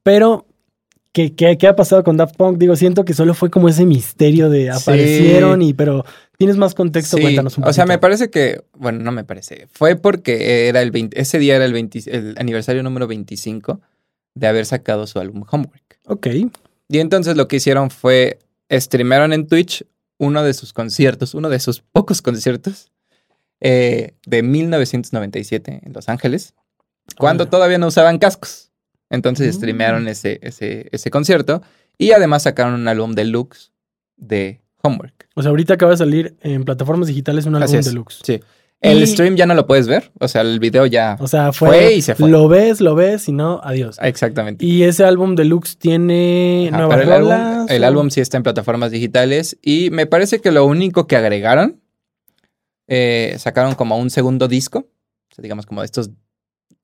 Pero 0.02 0.46
¿Qué, 1.12 1.34
¿Qué, 1.34 1.66
ha 1.66 1.76
pasado 1.76 2.04
con 2.04 2.16
Daft 2.16 2.36
Punk? 2.36 2.56
Digo, 2.56 2.74
siento 2.74 3.04
que 3.04 3.12
solo 3.12 3.34
fue 3.34 3.50
como 3.50 3.68
ese 3.68 3.84
misterio 3.84 4.48
de 4.48 4.70
aparecieron 4.70 5.60
y, 5.60 5.74
pero 5.74 6.04
tienes 6.38 6.56
más 6.56 6.74
contexto, 6.74 7.18
cuéntanos 7.18 7.58
un 7.58 7.62
poco. 7.62 7.70
O 7.70 7.72
sea, 7.74 7.84
me 7.84 7.98
parece 7.98 8.30
que, 8.30 8.62
bueno, 8.78 9.00
no 9.00 9.12
me 9.12 9.24
parece. 9.24 9.66
Fue 9.72 9.96
porque 9.96 10.68
era 10.68 10.80
el 10.80 10.90
20, 10.90 11.20
ese 11.20 11.38
día 11.38 11.56
era 11.56 11.66
el, 11.66 11.72
20, 11.72 12.02
el 12.16 12.34
aniversario 12.38 12.82
número 12.82 13.08
25 13.08 13.80
de 14.34 14.46
haber 14.46 14.64
sacado 14.64 15.06
su 15.06 15.18
álbum 15.18 15.44
Homework. 15.50 15.98
Ok. 16.06 16.28
Y 16.88 16.98
entonces 17.00 17.36
lo 17.36 17.48
que 17.48 17.56
hicieron 17.56 17.90
fue 17.90 18.38
streamearon 18.70 19.34
en 19.34 19.48
Twitch 19.48 19.84
uno 20.18 20.44
de 20.44 20.54
sus 20.54 20.72
conciertos, 20.72 21.34
uno 21.34 21.48
de 21.48 21.58
sus 21.58 21.80
pocos 21.80 22.22
conciertos 22.22 22.92
eh, 23.60 24.12
de 24.26 24.42
1997 24.44 25.80
en 25.82 25.92
Los 25.92 26.08
Ángeles, 26.08 26.54
cuando 27.18 27.48
todavía 27.48 27.78
no 27.78 27.88
usaban 27.88 28.18
cascos. 28.18 28.70
Entonces 29.10 29.54
mm. 29.54 29.58
streamearon 29.58 30.08
ese, 30.08 30.38
ese, 30.42 30.88
ese 30.92 31.10
concierto 31.10 31.62
y 31.98 32.12
además 32.12 32.44
sacaron 32.44 32.74
un 32.74 32.88
álbum 32.88 33.12
deluxe 33.12 33.72
de 34.16 34.60
Homework. 34.82 35.28
O 35.34 35.42
sea, 35.42 35.50
ahorita 35.50 35.74
acaba 35.74 35.92
de 35.92 35.98
salir 35.98 36.36
en 36.40 36.64
plataformas 36.64 37.08
digitales 37.08 37.46
un 37.46 37.56
álbum 37.56 37.80
deluxe. 37.80 38.20
Sí. 38.22 38.40
El 38.80 39.06
stream 39.06 39.36
ya 39.36 39.44
no 39.44 39.52
lo 39.52 39.66
puedes 39.66 39.86
ver, 39.86 40.10
o 40.20 40.26
sea, 40.26 40.40
el 40.40 40.58
video 40.58 40.86
ya 40.86 41.18
o 41.20 41.28
sea, 41.28 41.52
fue, 41.52 41.96
y 41.96 42.00
se 42.00 42.14
fue. 42.14 42.30
Lo 42.30 42.48
ves, 42.48 42.80
lo 42.80 42.94
ves 42.94 43.28
y 43.28 43.32
no, 43.32 43.60
adiós. 43.62 43.98
Exactamente. 44.00 44.64
Y 44.64 44.84
ese 44.84 45.04
álbum 45.04 45.34
deluxe 45.34 45.76
tiene 45.76 46.70
nuevas 46.72 47.02
el 47.02 47.12
álbum, 47.12 47.66
el 47.68 47.84
álbum 47.84 48.08
sí 48.08 48.22
está 48.22 48.38
en 48.38 48.42
plataformas 48.42 48.90
digitales 48.90 49.58
y 49.60 49.90
me 49.90 50.06
parece 50.06 50.40
que 50.40 50.50
lo 50.50 50.64
único 50.64 51.06
que 51.06 51.16
agregaron, 51.16 51.82
eh, 52.88 53.36
sacaron 53.38 53.74
como 53.74 53.98
un 53.98 54.08
segundo 54.08 54.48
disco, 54.48 54.78
o 54.78 55.34
sea, 55.34 55.42
digamos 55.42 55.66
como 55.66 55.82
estos 55.82 56.10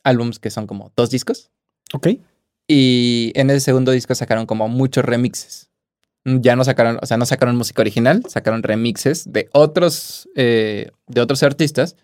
álbums 0.06 0.38
que 0.38 0.50
son 0.50 0.66
como 0.66 0.92
dos 0.96 1.10
discos. 1.10 1.50
Ok. 1.92 2.08
Y 2.68 3.32
en 3.34 3.50
ese 3.50 3.60
segundo 3.60 3.92
disco 3.92 4.14
sacaron 4.14 4.46
como 4.46 4.68
muchos 4.68 5.04
remixes 5.04 5.66
ya 6.26 6.56
no 6.56 6.64
sacaron, 6.64 6.98
o 7.00 7.06
sea, 7.06 7.16
no 7.16 7.24
sacaron 7.24 7.56
música 7.56 7.82
original, 7.82 8.24
sacaron 8.28 8.62
remixes 8.62 9.32
de 9.32 9.48
otros, 9.52 10.28
eh, 10.34 10.90
de 11.06 11.20
otros 11.20 11.42
artistas 11.42 11.96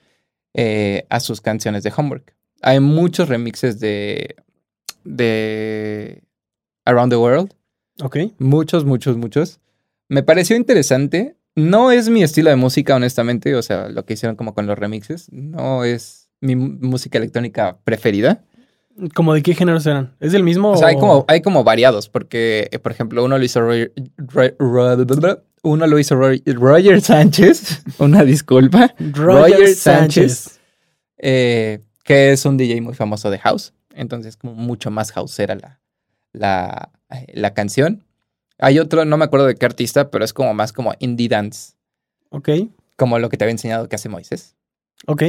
eh, 0.54 1.06
a 1.08 1.18
sus 1.18 1.40
canciones 1.40 1.82
de 1.82 1.92
Homework. 1.94 2.34
Hay 2.62 2.78
muchos 2.78 3.28
remixes 3.28 3.80
de, 3.80 4.36
de 5.02 6.22
Around 6.84 7.10
the 7.10 7.16
World. 7.16 7.52
Ok. 8.00 8.18
Muchos, 8.38 8.84
muchos, 8.84 9.16
muchos. 9.16 9.60
Me 10.08 10.22
pareció 10.22 10.56
interesante. 10.56 11.36
No 11.56 11.90
es 11.90 12.08
mi 12.08 12.22
estilo 12.22 12.50
de 12.50 12.56
música, 12.56 12.94
honestamente. 12.94 13.56
O 13.56 13.62
sea, 13.62 13.88
lo 13.88 14.04
que 14.04 14.14
hicieron 14.14 14.36
como 14.36 14.54
con 14.54 14.68
los 14.68 14.78
remixes. 14.78 15.32
No 15.32 15.82
es 15.82 16.21
mi 16.42 16.56
música 16.56 17.18
electrónica 17.18 17.78
preferida. 17.84 18.44
¿Como 19.14 19.32
de 19.32 19.42
qué 19.42 19.54
géneros 19.54 19.86
eran? 19.86 20.14
¿Es 20.20 20.32
del 20.32 20.42
mismo? 20.42 20.72
O 20.72 20.76
sea, 20.76 20.88
hay 20.88 20.96
como, 20.96 21.24
hay 21.28 21.40
como 21.40 21.64
variados, 21.64 22.10
porque, 22.10 22.68
eh, 22.70 22.78
por 22.78 22.92
ejemplo, 22.92 23.24
uno 23.24 23.38
lo 23.38 23.44
hizo 23.44 23.60
Roger, 23.60 23.92
uno 25.62 25.86
lo 25.86 25.98
hizo 25.98 26.16
Roger, 26.16 27.00
Sánchez, 27.00 27.82
una 27.98 28.24
disculpa. 28.24 28.94
Roger, 28.98 29.74
Sánchez. 29.74 30.60
Eh, 31.16 31.80
que 32.04 32.32
es 32.32 32.44
un 32.44 32.56
DJ 32.56 32.80
muy 32.82 32.94
famoso 32.94 33.30
de 33.30 33.38
House. 33.38 33.72
Entonces, 33.94 34.36
como 34.36 34.54
mucho 34.54 34.90
más 34.90 35.12
houseera 35.12 35.54
la, 35.54 35.80
la, 36.32 36.90
la 37.32 37.54
canción. 37.54 38.04
Hay 38.58 38.78
otro, 38.78 39.04
no 39.04 39.16
me 39.16 39.24
acuerdo 39.24 39.46
de 39.46 39.54
qué 39.54 39.64
artista, 39.66 40.10
pero 40.10 40.24
es 40.24 40.32
como 40.32 40.52
más 40.54 40.72
como 40.72 40.92
indie 40.98 41.28
dance. 41.28 41.74
Ok. 42.30 42.48
Como 42.96 43.18
lo 43.18 43.28
que 43.28 43.36
te 43.36 43.44
había 43.44 43.52
enseñado 43.52 43.88
que 43.88 43.96
hace 43.96 44.08
Moisés. 44.08 44.56
Ok. 45.06 45.22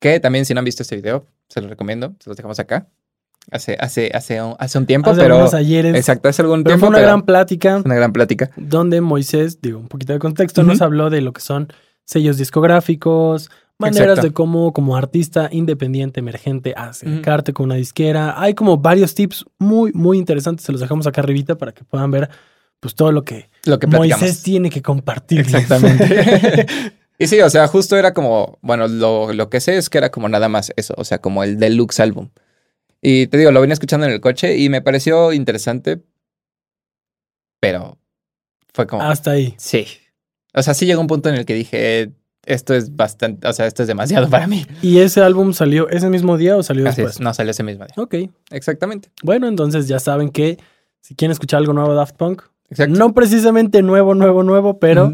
Que 0.00 0.18
también, 0.18 0.44
si 0.44 0.54
no 0.54 0.58
han 0.58 0.64
visto 0.64 0.82
este 0.82 0.96
video, 0.96 1.26
se 1.48 1.60
los 1.60 1.70
recomiendo, 1.70 2.14
se 2.18 2.28
los 2.28 2.36
dejamos 2.36 2.58
acá. 2.58 2.88
Hace, 3.50 3.76
hace, 3.80 4.10
hace, 4.14 4.42
un, 4.42 4.54
hace 4.58 4.78
un 4.78 4.86
tiempo, 4.86 5.10
hace 5.10 5.20
pero. 5.20 5.54
ayeres. 5.54 5.94
Exacto, 5.94 6.28
hace 6.28 6.42
algún 6.42 6.64
tiempo. 6.64 6.80
Fue 6.80 6.88
una 6.88 7.00
gran 7.00 7.22
plática. 7.22 7.82
Una 7.84 7.94
gran 7.94 8.12
plática. 8.12 8.50
Donde 8.56 9.00
Moisés, 9.00 9.60
digo, 9.60 9.78
un 9.78 9.88
poquito 9.88 10.12
de 10.12 10.18
contexto, 10.18 10.62
nos 10.62 10.80
habló 10.80 11.10
de 11.10 11.20
lo 11.20 11.32
que 11.32 11.40
son 11.40 11.72
sellos 12.04 12.38
discográficos, 12.38 13.50
maneras 13.78 14.22
de 14.22 14.32
cómo, 14.32 14.72
como 14.72 14.96
artista 14.96 15.48
independiente, 15.50 16.20
emergente, 16.20 16.74
acercarte 16.76 17.52
con 17.52 17.66
una 17.66 17.76
disquera. 17.76 18.40
Hay 18.40 18.54
como 18.54 18.78
varios 18.78 19.14
tips 19.14 19.44
muy, 19.58 19.92
muy 19.92 20.18
interesantes. 20.18 20.64
Se 20.64 20.72
los 20.72 20.80
dejamos 20.80 21.06
acá 21.06 21.20
arribita 21.20 21.56
para 21.56 21.72
que 21.72 21.84
puedan 21.84 22.10
ver 22.10 22.28
pues 22.78 22.94
todo 22.94 23.12
lo 23.12 23.24
que, 23.24 23.50
lo 23.64 23.78
que 23.78 23.86
Moisés 23.86 24.42
tiene 24.42 24.70
que 24.70 24.80
compartir. 24.80 25.40
Exactamente. 25.40 26.66
Y 27.20 27.26
sí, 27.26 27.38
o 27.42 27.50
sea, 27.50 27.68
justo 27.68 27.98
era 27.98 28.14
como, 28.14 28.58
bueno, 28.62 28.88
lo, 28.88 29.34
lo, 29.34 29.50
que 29.50 29.60
sé 29.60 29.76
es 29.76 29.90
que 29.90 29.98
era 29.98 30.10
como 30.10 30.26
nada 30.30 30.48
más 30.48 30.72
eso, 30.76 30.94
o 30.96 31.04
sea, 31.04 31.18
como 31.18 31.44
el 31.44 31.58
deluxe 31.58 32.00
álbum. 32.00 32.30
Y 33.02 33.26
te 33.26 33.36
digo, 33.36 33.50
lo 33.50 33.60
venía 33.60 33.74
escuchando 33.74 34.06
en 34.06 34.12
el 34.12 34.22
coche 34.22 34.56
y 34.56 34.70
me 34.70 34.80
pareció 34.80 35.34
interesante, 35.34 36.02
pero 37.60 37.98
fue 38.72 38.86
como... 38.86 39.02
Hasta 39.02 39.32
ahí. 39.32 39.54
Sí. 39.58 39.86
O 40.54 40.62
sea, 40.62 40.72
sí 40.72 40.86
llegó 40.86 41.02
un 41.02 41.08
punto 41.08 41.28
en 41.28 41.34
el 41.34 41.44
que 41.44 41.52
dije, 41.52 42.10
esto 42.46 42.72
es 42.72 42.96
bastante, 42.96 43.46
o 43.46 43.52
sea, 43.52 43.66
esto 43.66 43.82
es 43.82 43.88
demasiado 43.88 44.30
para 44.30 44.46
mí. 44.46 44.64
¿Y 44.80 45.00
ese 45.00 45.20
álbum 45.20 45.52
salió 45.52 45.90
ese 45.90 46.08
mismo 46.08 46.38
día 46.38 46.56
o 46.56 46.62
salió 46.62 46.84
después? 46.84 47.20
No, 47.20 47.34
salió 47.34 47.50
ese 47.50 47.62
mismo 47.62 47.84
día. 47.84 48.02
Ok. 48.02 48.14
Exactamente. 48.50 49.10
Bueno, 49.22 49.46
entonces 49.46 49.88
ya 49.88 50.00
saben 50.00 50.30
que 50.30 50.56
si 51.02 51.14
quieren 51.14 51.32
escuchar 51.32 51.58
algo 51.58 51.74
nuevo 51.74 51.90
de 51.90 51.96
Daft 51.96 52.16
Punk, 52.16 52.44
no 52.88 53.12
precisamente 53.12 53.82
nuevo, 53.82 54.14
nuevo, 54.14 54.42
nuevo, 54.42 54.78
pero 54.78 55.12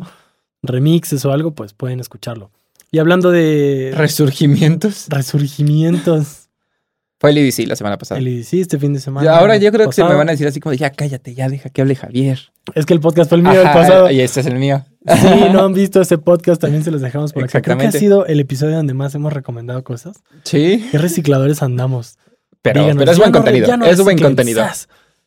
remixes 0.67 1.25
o 1.25 1.33
algo, 1.33 1.55
pues 1.55 1.73
pueden 1.73 2.01
escucharlo. 2.01 2.51
Y 2.91 2.99
hablando 2.99 3.31
de... 3.31 3.93
Resurgimientos. 3.95 5.07
Resurgimientos. 5.09 6.43
Fue 7.19 7.31
el 7.31 7.39
EDC 7.39 7.67
la 7.67 7.77
semana 7.77 7.97
pasada. 7.97 8.21
El 8.21 8.29
EDC 8.29 8.55
este 8.55 8.79
fin 8.79 8.93
de 8.93 9.01
semana. 9.01 9.39
ahora 9.39 9.57
yo 9.57 9.73
creo 9.73 9.87
que 9.87 9.95
se 9.95 10.05
me 10.05 10.15
van 10.15 10.29
a 10.29 10.33
decir 10.33 10.47
así 10.47 10.61
como 10.61 10.75
ya 10.75 10.91
cállate, 10.91 11.35
ya 11.35 11.49
deja 11.49 11.71
que 11.71 11.81
hable 11.81 11.97
Javier. 11.97 12.53
Es 12.75 12.85
que 12.85 12.93
el 12.93 13.01
podcast 13.01 13.31
fue 13.31 13.39
el 13.39 13.43
mío 13.43 13.55
del 13.55 13.63
pasado. 13.63 14.11
Y 14.11 14.21
este 14.21 14.41
es 14.41 14.47
el 14.47 14.57
mío. 14.57 14.85
Sí, 15.07 15.27
no 15.53 15.65
han 15.65 15.73
visto 15.73 16.01
ese 16.03 16.19
podcast, 16.19 16.61
también 16.61 16.85
se 16.85 16.91
los 16.91 17.01
dejamos 17.01 17.33
por 17.33 17.45
acá. 17.45 17.63
Creo 17.63 17.79
que 17.79 17.87
ha 17.87 17.93
sido 17.93 18.27
el 18.27 18.39
episodio 18.41 18.77
donde 18.77 18.93
más 18.93 19.15
hemos 19.15 19.33
recomendado 19.33 19.83
cosas. 19.83 20.19
Sí. 20.45 20.87
Qué 20.91 20.99
recicladores 20.99 21.63
andamos. 21.63 22.19
Pero, 22.61 22.87
pero 22.99 23.13
es 23.13 23.19
buen 23.19 23.33
contenido. 23.33 23.85
es 23.85 24.01
buen 24.01 24.19
contenido. 24.19 24.67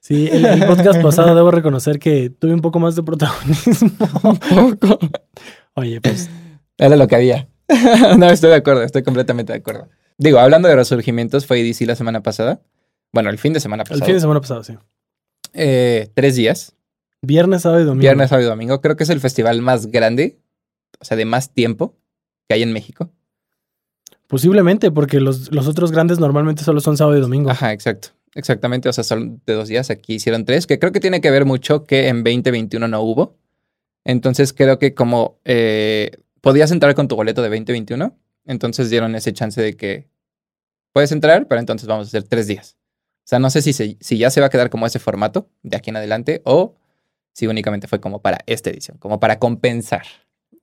Sí, 0.10 0.28
el, 0.32 0.44
el, 0.44 0.66
podcast 0.66 1.00
pasado 1.04 1.36
debo 1.36 1.52
reconocer 1.52 2.00
que 2.00 2.32
tuve 2.32 2.52
un 2.52 2.62
poco 2.62 2.80
más 2.80 2.96
de 2.96 3.04
protagonismo. 3.04 3.92
Un 4.24 4.76
poco. 4.76 5.00
Oye, 5.76 6.02
pues. 6.02 6.28
Era 6.80 6.96
lo 6.96 7.08
que 7.08 7.16
había. 7.16 7.48
no, 8.18 8.28
estoy 8.28 8.50
de 8.50 8.56
acuerdo, 8.56 8.82
estoy 8.82 9.04
completamente 9.04 9.54
de 9.54 9.60
acuerdo. 9.60 9.88
Digo, 10.18 10.40
hablando 10.40 10.68
de 10.68 10.76
resurgimientos, 10.76 11.46
fue 11.46 11.60
EDC 11.60 11.82
la 11.82 11.96
semana 11.96 12.24
pasada. 12.24 12.60
Bueno, 13.14 13.30
el 13.30 13.38
fin 13.38 13.54
de 13.54 13.60
semana 13.60 13.84
pasado. 13.84 14.00
El 14.00 14.06
fin 14.06 14.16
de 14.16 14.22
semana 14.22 14.42
pasado, 14.42 14.64
sí. 14.64 14.74
Eh, 15.54 16.10
tres 16.16 16.36
días. 16.36 16.76
Viernes, 17.22 17.62
sábado 17.62 17.82
y 17.82 17.86
domingo. 17.86 18.02
Viernes, 18.02 18.30
sábado 18.30 18.48
y 18.48 18.50
domingo. 18.50 18.82
Creo 18.82 18.96
que 18.96 19.04
es 19.04 19.12
el 19.12 19.20
festival 19.20 19.62
más 19.62 19.92
grande, 19.92 20.40
o 21.00 21.06
sea, 21.06 21.18
de 21.18 21.26
más 21.26 21.54
tiempo 21.54 21.96
que 22.48 22.56
hay 22.56 22.64
en 22.64 22.74
México. 22.74 23.12
Posiblemente, 24.26 24.90
porque 24.90 25.20
los, 25.20 25.52
los 25.52 25.68
otros 25.68 25.92
grandes 25.92 26.20
normalmente 26.20 26.64
solo 26.64 26.82
son 26.82 26.98
sábado 26.98 27.16
y 27.16 27.22
domingo. 27.22 27.52
Ajá, 27.52 27.74
exacto. 27.74 28.10
Exactamente, 28.40 28.88
o 28.88 28.94
sea, 28.94 29.04
son 29.04 29.42
de 29.46 29.54
dos 29.54 29.68
días, 29.68 29.90
aquí 29.90 30.16
hicieron 30.16 30.46
tres, 30.46 30.66
que 30.66 30.80
creo 30.80 30.94
que 30.94 31.02
tiene 31.02 31.20
que 31.20 31.30
ver 31.30 31.44
mucho 31.44 31.84
que 31.84 32.08
en 32.08 32.24
2021 32.24 32.88
no 32.88 33.02
hubo. 33.02 33.38
Entonces 34.06 34.54
creo 34.54 34.80
que 34.80 34.94
como 34.94 35.40
eh, 35.44 36.12
podías 36.40 36.72
entrar 36.72 36.96
con 36.96 37.10
tu 37.10 37.18
boleto 37.18 37.42
de 37.42 37.50
2021, 37.50 38.18
entonces 38.46 38.90
dieron 38.90 39.14
ese 39.16 39.34
chance 39.34 39.62
de 39.62 39.76
que 39.76 40.08
puedes 40.94 41.12
entrar, 41.12 41.48
pero 41.48 41.60
entonces 41.60 41.86
vamos 41.86 42.08
a 42.08 42.10
hacer 42.10 42.24
tres 42.24 42.48
días. 42.48 42.78
O 43.20 43.28
sea, 43.30 43.40
no 43.40 43.50
sé 43.50 43.62
si, 43.62 43.74
si 43.74 44.18
ya 44.18 44.30
se 44.32 44.40
va 44.40 44.48
a 44.48 44.50
quedar 44.50 44.70
como 44.70 44.88
ese 44.88 45.00
formato 45.00 45.50
de 45.62 45.76
aquí 45.76 45.90
en 45.90 45.98
adelante 45.98 46.42
o 46.46 46.76
si 47.34 47.46
únicamente 47.46 47.88
fue 47.88 48.00
como 48.00 48.22
para 48.22 48.40
esta 48.48 48.70
edición, 48.70 48.98
como 49.00 49.20
para 49.20 49.38
compensar. 49.38 50.06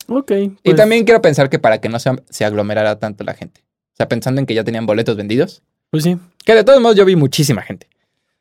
Ok. 0.09 0.31
Y 0.33 0.49
pues 0.65 0.77
también 0.77 1.05
quiero 1.05 1.21
pensar 1.21 1.51
que 1.51 1.59
para 1.59 1.79
que 1.81 1.91
no 1.91 1.99
se, 1.99 2.11
se 2.31 2.47
aglomerara 2.47 2.99
tanto 2.99 3.23
la 3.23 3.35
gente. 3.35 3.61
O 3.93 3.97
sea, 3.97 4.09
pensando 4.09 4.41
en 4.41 4.47
que 4.47 4.55
ya 4.55 4.65
tenían 4.65 4.87
boletos 4.87 5.17
vendidos, 5.17 5.63
pues 5.91 6.05
sí. 6.05 6.19
Que 6.47 6.55
de 6.55 6.65
todos 6.65 6.81
modos 6.81 6.97
yo 6.97 7.05
vi 7.05 7.17
muchísima 7.17 7.61
gente. 7.61 7.89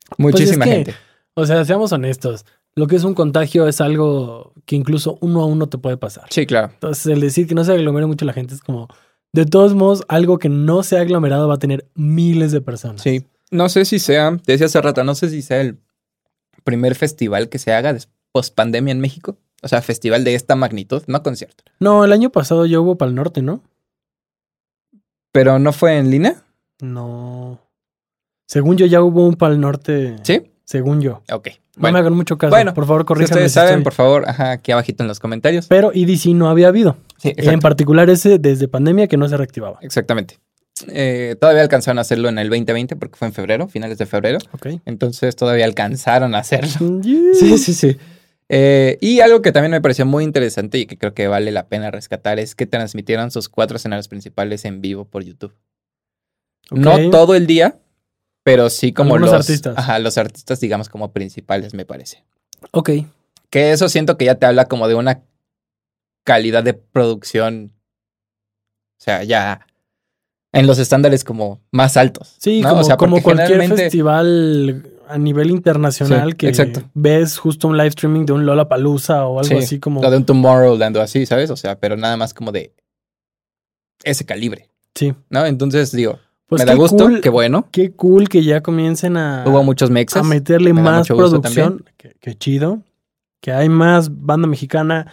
Pues 0.09 0.19
muchísima 0.19 0.65
gente. 0.65 0.93
O 1.33 1.45
sea, 1.45 1.65
seamos 1.65 1.91
honestos. 1.91 2.45
Lo 2.75 2.85
que 2.85 2.95
es 2.95 3.03
un 3.03 3.15
contagio 3.15 3.67
es 3.67 3.81
algo 3.81 4.53
que 4.65 4.75
incluso 4.75 5.17
uno 5.21 5.41
a 5.41 5.47
uno 5.47 5.67
te 5.67 5.79
puede 5.79 5.97
pasar. 5.97 6.25
Sí, 6.29 6.45
claro. 6.45 6.69
Entonces, 6.73 7.07
el 7.07 7.19
decir 7.19 7.47
que 7.47 7.55
no 7.55 7.63
se 7.63 7.73
aglomere 7.73 8.05
mucho 8.05 8.23
la 8.23 8.33
gente 8.33 8.53
es 8.53 8.61
como, 8.61 8.89
de 9.33 9.45
todos 9.45 9.73
modos, 9.73 10.03
algo 10.07 10.37
que 10.37 10.49
no 10.49 10.83
se 10.83 10.97
ha 10.97 11.01
aglomerado 11.01 11.47
va 11.47 11.55
a 11.55 11.59
tener 11.59 11.89
miles 11.95 12.51
de 12.51 12.61
personas. 12.61 13.01
Sí. 13.01 13.25
No 13.49 13.69
sé 13.69 13.85
si 13.85 13.97
sea, 13.97 14.37
te 14.37 14.51
decía 14.51 14.67
hace 14.67 14.81
rato, 14.81 15.03
no 15.03 15.15
sé 15.15 15.29
si 15.29 15.41
sea 15.41 15.61
el 15.61 15.79
primer 16.63 16.93
festival 16.93 17.49
que 17.49 17.57
se 17.57 17.73
haga 17.73 17.97
post 18.31 18.53
pandemia 18.53 18.91
en 18.91 18.99
México. 18.99 19.35
O 19.63 19.67
sea, 19.67 19.81
festival 19.81 20.23
de 20.23 20.35
esta 20.35 20.55
magnitud, 20.55 21.01
no 21.07 21.23
concierto. 21.23 21.63
No, 21.79 22.05
el 22.05 22.11
año 22.11 22.29
pasado 22.29 22.67
ya 22.67 22.79
hubo 22.79 22.97
para 22.97 23.09
el 23.09 23.15
norte, 23.15 23.41
¿no? 23.41 23.63
¿Pero 25.31 25.57
no 25.57 25.73
fue 25.73 25.97
en 25.97 26.11
línea? 26.11 26.43
No. 26.81 27.64
Según 28.47 28.77
yo, 28.77 28.85
ya 28.85 29.01
hubo 29.01 29.27
un 29.27 29.35
Pal 29.35 29.59
Norte. 29.59 30.15
¿Sí? 30.23 30.43
Según 30.63 31.01
yo. 31.01 31.21
Ok. 31.31 31.49
No 31.77 31.91
me 31.91 31.99
hagan 31.99 32.13
mucho 32.13 32.37
caso. 32.37 32.51
Bueno, 32.51 32.73
por 32.73 32.85
favor, 32.85 33.05
corríjanme. 33.05 33.27
Si 33.27 33.33
ustedes 33.33 33.51
saben, 33.51 33.83
por 33.83 33.93
favor, 33.93 34.27
ajá, 34.27 34.51
aquí 34.51 34.71
abajito 34.71 35.03
en 35.03 35.07
los 35.07 35.19
comentarios. 35.19 35.67
Pero 35.67 35.91
EDC 35.93 36.27
no 36.27 36.49
había 36.49 36.69
habido. 36.69 36.97
Sí, 37.17 37.33
En 37.35 37.59
particular 37.59 38.09
ese 38.09 38.39
desde 38.39 38.67
pandemia 38.67 39.07
que 39.07 39.17
no 39.17 39.27
se 39.27 39.35
reactivaba. 39.35 39.79
Exactamente. 39.81 40.39
Eh, 40.87 41.35
todavía 41.39 41.61
alcanzaron 41.61 41.97
a 41.99 42.01
hacerlo 42.01 42.29
en 42.29 42.37
el 42.37 42.49
2020 42.49 42.95
porque 42.95 43.17
fue 43.17 43.27
en 43.27 43.33
febrero, 43.33 43.67
finales 43.67 43.97
de 43.97 44.05
febrero. 44.05 44.39
Ok. 44.53 44.67
Entonces 44.85 45.35
todavía 45.35 45.65
alcanzaron 45.65 46.35
a 46.35 46.39
hacerlo. 46.39 47.01
Sí, 47.03 47.57
sí, 47.57 47.73
sí. 47.73 47.97
Eh, 48.47 48.97
y 49.01 49.21
algo 49.21 49.41
que 49.41 49.51
también 49.51 49.71
me 49.71 49.81
pareció 49.81 50.05
muy 50.05 50.23
interesante 50.23 50.77
y 50.77 50.85
que 50.85 50.97
creo 50.97 51.13
que 51.13 51.27
vale 51.27 51.51
la 51.51 51.67
pena 51.67 51.91
rescatar 51.91 52.39
es 52.39 52.55
que 52.55 52.65
transmitieron 52.67 53.31
sus 53.31 53.49
cuatro 53.49 53.77
escenarios 53.77 54.07
principales 54.07 54.65
en 54.65 54.81
vivo 54.81 55.05
por 55.05 55.23
YouTube. 55.23 55.53
No 56.71 57.09
todo 57.09 57.35
el 57.35 57.47
día, 57.47 57.79
pero 58.45 58.69
sí 58.69 58.93
como 58.93 59.17
los 59.17 59.33
artistas. 59.33 59.75
Ajá, 59.75 59.97
los 59.97 60.19
artistas, 60.19 60.59
digamos, 60.59 60.87
como 60.87 61.11
principales, 61.11 61.73
me 61.73 61.83
parece. 61.83 62.23
Ok. 62.69 62.91
Que 63.49 63.71
eso 63.71 63.89
siento 63.89 64.17
que 64.17 64.25
ya 64.25 64.35
te 64.35 64.45
habla 64.45 64.65
como 64.65 64.87
de 64.87 64.93
una 64.93 65.23
calidad 66.23 66.63
de 66.63 66.75
producción. 66.75 67.73
O 68.99 69.03
sea, 69.03 69.23
ya 69.23 69.65
en 70.53 70.67
los 70.67 70.77
estándares 70.77 71.23
como 71.23 71.59
más 71.71 71.97
altos. 71.97 72.35
Sí, 72.37 72.61
como, 72.61 72.81
o 72.81 72.83
sea, 72.83 72.97
como 72.97 73.23
cualquier 73.23 73.67
festival 73.67 74.91
a 75.07 75.17
nivel 75.17 75.49
internacional 75.49 76.35
que 76.35 76.53
ves 76.93 77.39
justo 77.39 77.67
un 77.67 77.77
live 77.77 77.89
streaming 77.89 78.27
de 78.27 78.33
un 78.33 78.45
Lollapalooza 78.45 79.25
o 79.25 79.39
algo 79.39 79.57
así 79.57 79.79
como. 79.79 80.01
O 80.01 80.11
de 80.11 80.17
un 80.17 80.25
Tomorrowland 80.25 80.95
o 80.97 81.01
así, 81.01 81.25
¿sabes? 81.25 81.49
O 81.49 81.57
sea, 81.57 81.79
pero 81.79 81.97
nada 81.97 82.15
más 82.15 82.35
como 82.35 82.51
de 82.51 82.75
ese 84.03 84.23
calibre. 84.23 84.69
Sí. 84.93 85.15
¿No? 85.31 85.47
Entonces 85.47 85.91
digo, 85.91 86.19
pues 86.47 86.61
me 86.61 86.65
da 86.65 86.75
gusto, 86.75 87.09
qué 87.21 87.29
bueno. 87.29 87.67
Qué 87.71 87.91
cool 87.91 88.29
que 88.29 88.43
ya 88.43 88.61
comiencen 88.61 89.17
a. 89.17 89.45
Hubo 89.47 89.63
muchos 89.63 89.89
mexas. 89.89 90.23
A 90.23 90.27
meterle 90.27 90.73
más 90.73 91.07
producción. 91.07 91.83
Qué, 91.97 92.35
chido. 92.35 92.83
Que 93.41 93.51
hay 93.51 93.69
más 93.69 94.25
banda 94.25 94.47
mexicana. 94.47 95.11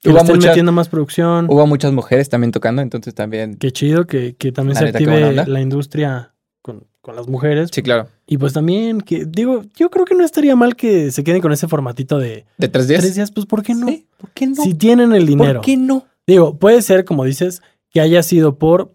Que 0.00 0.10
hubo 0.10 0.18
estén 0.18 0.38
metiendo 0.38 0.72
más 0.72 0.90
producción. 0.90 1.46
Hubo 1.48 1.66
muchas 1.66 1.92
mujeres 1.92 2.28
también 2.28 2.52
tocando, 2.52 2.82
entonces 2.82 3.14
también. 3.14 3.56
Qué 3.56 3.72
chido 3.72 4.06
que, 4.06 4.34
también 4.54 4.76
se 4.76 4.84
active 4.86 5.32
la 5.46 5.60
industria 5.60 6.34
con, 6.60 6.86
las 7.14 7.28
mujeres. 7.28 7.70
Sí, 7.72 7.82
claro. 7.82 8.08
Y 8.26 8.36
pues 8.36 8.52
también, 8.52 9.00
que 9.00 9.24
digo, 9.26 9.62
yo 9.74 9.90
creo 9.90 10.04
que 10.04 10.14
no 10.14 10.24
estaría 10.24 10.56
mal 10.56 10.76
que 10.76 11.10
se 11.10 11.24
queden 11.24 11.40
con 11.40 11.52
ese 11.52 11.66
formatito 11.66 12.18
de. 12.18 12.44
¿De 12.58 12.68
tres 12.68 12.88
días? 12.88 13.00
Tres 13.00 13.14
días, 13.14 13.30
pues 13.30 13.46
¿por 13.46 13.62
qué 13.62 13.74
no? 13.74 13.86
¿Por 14.18 14.30
qué 14.32 14.46
no? 14.46 14.62
Si 14.62 14.74
tienen 14.74 15.14
el 15.14 15.26
dinero. 15.26 15.60
¿Por 15.60 15.64
qué 15.64 15.78
no? 15.78 16.06
Digo, 16.26 16.58
puede 16.58 16.82
ser, 16.82 17.06
como 17.06 17.24
dices, 17.24 17.62
que 17.90 18.00
haya 18.00 18.22
sido 18.22 18.58
por 18.58 18.94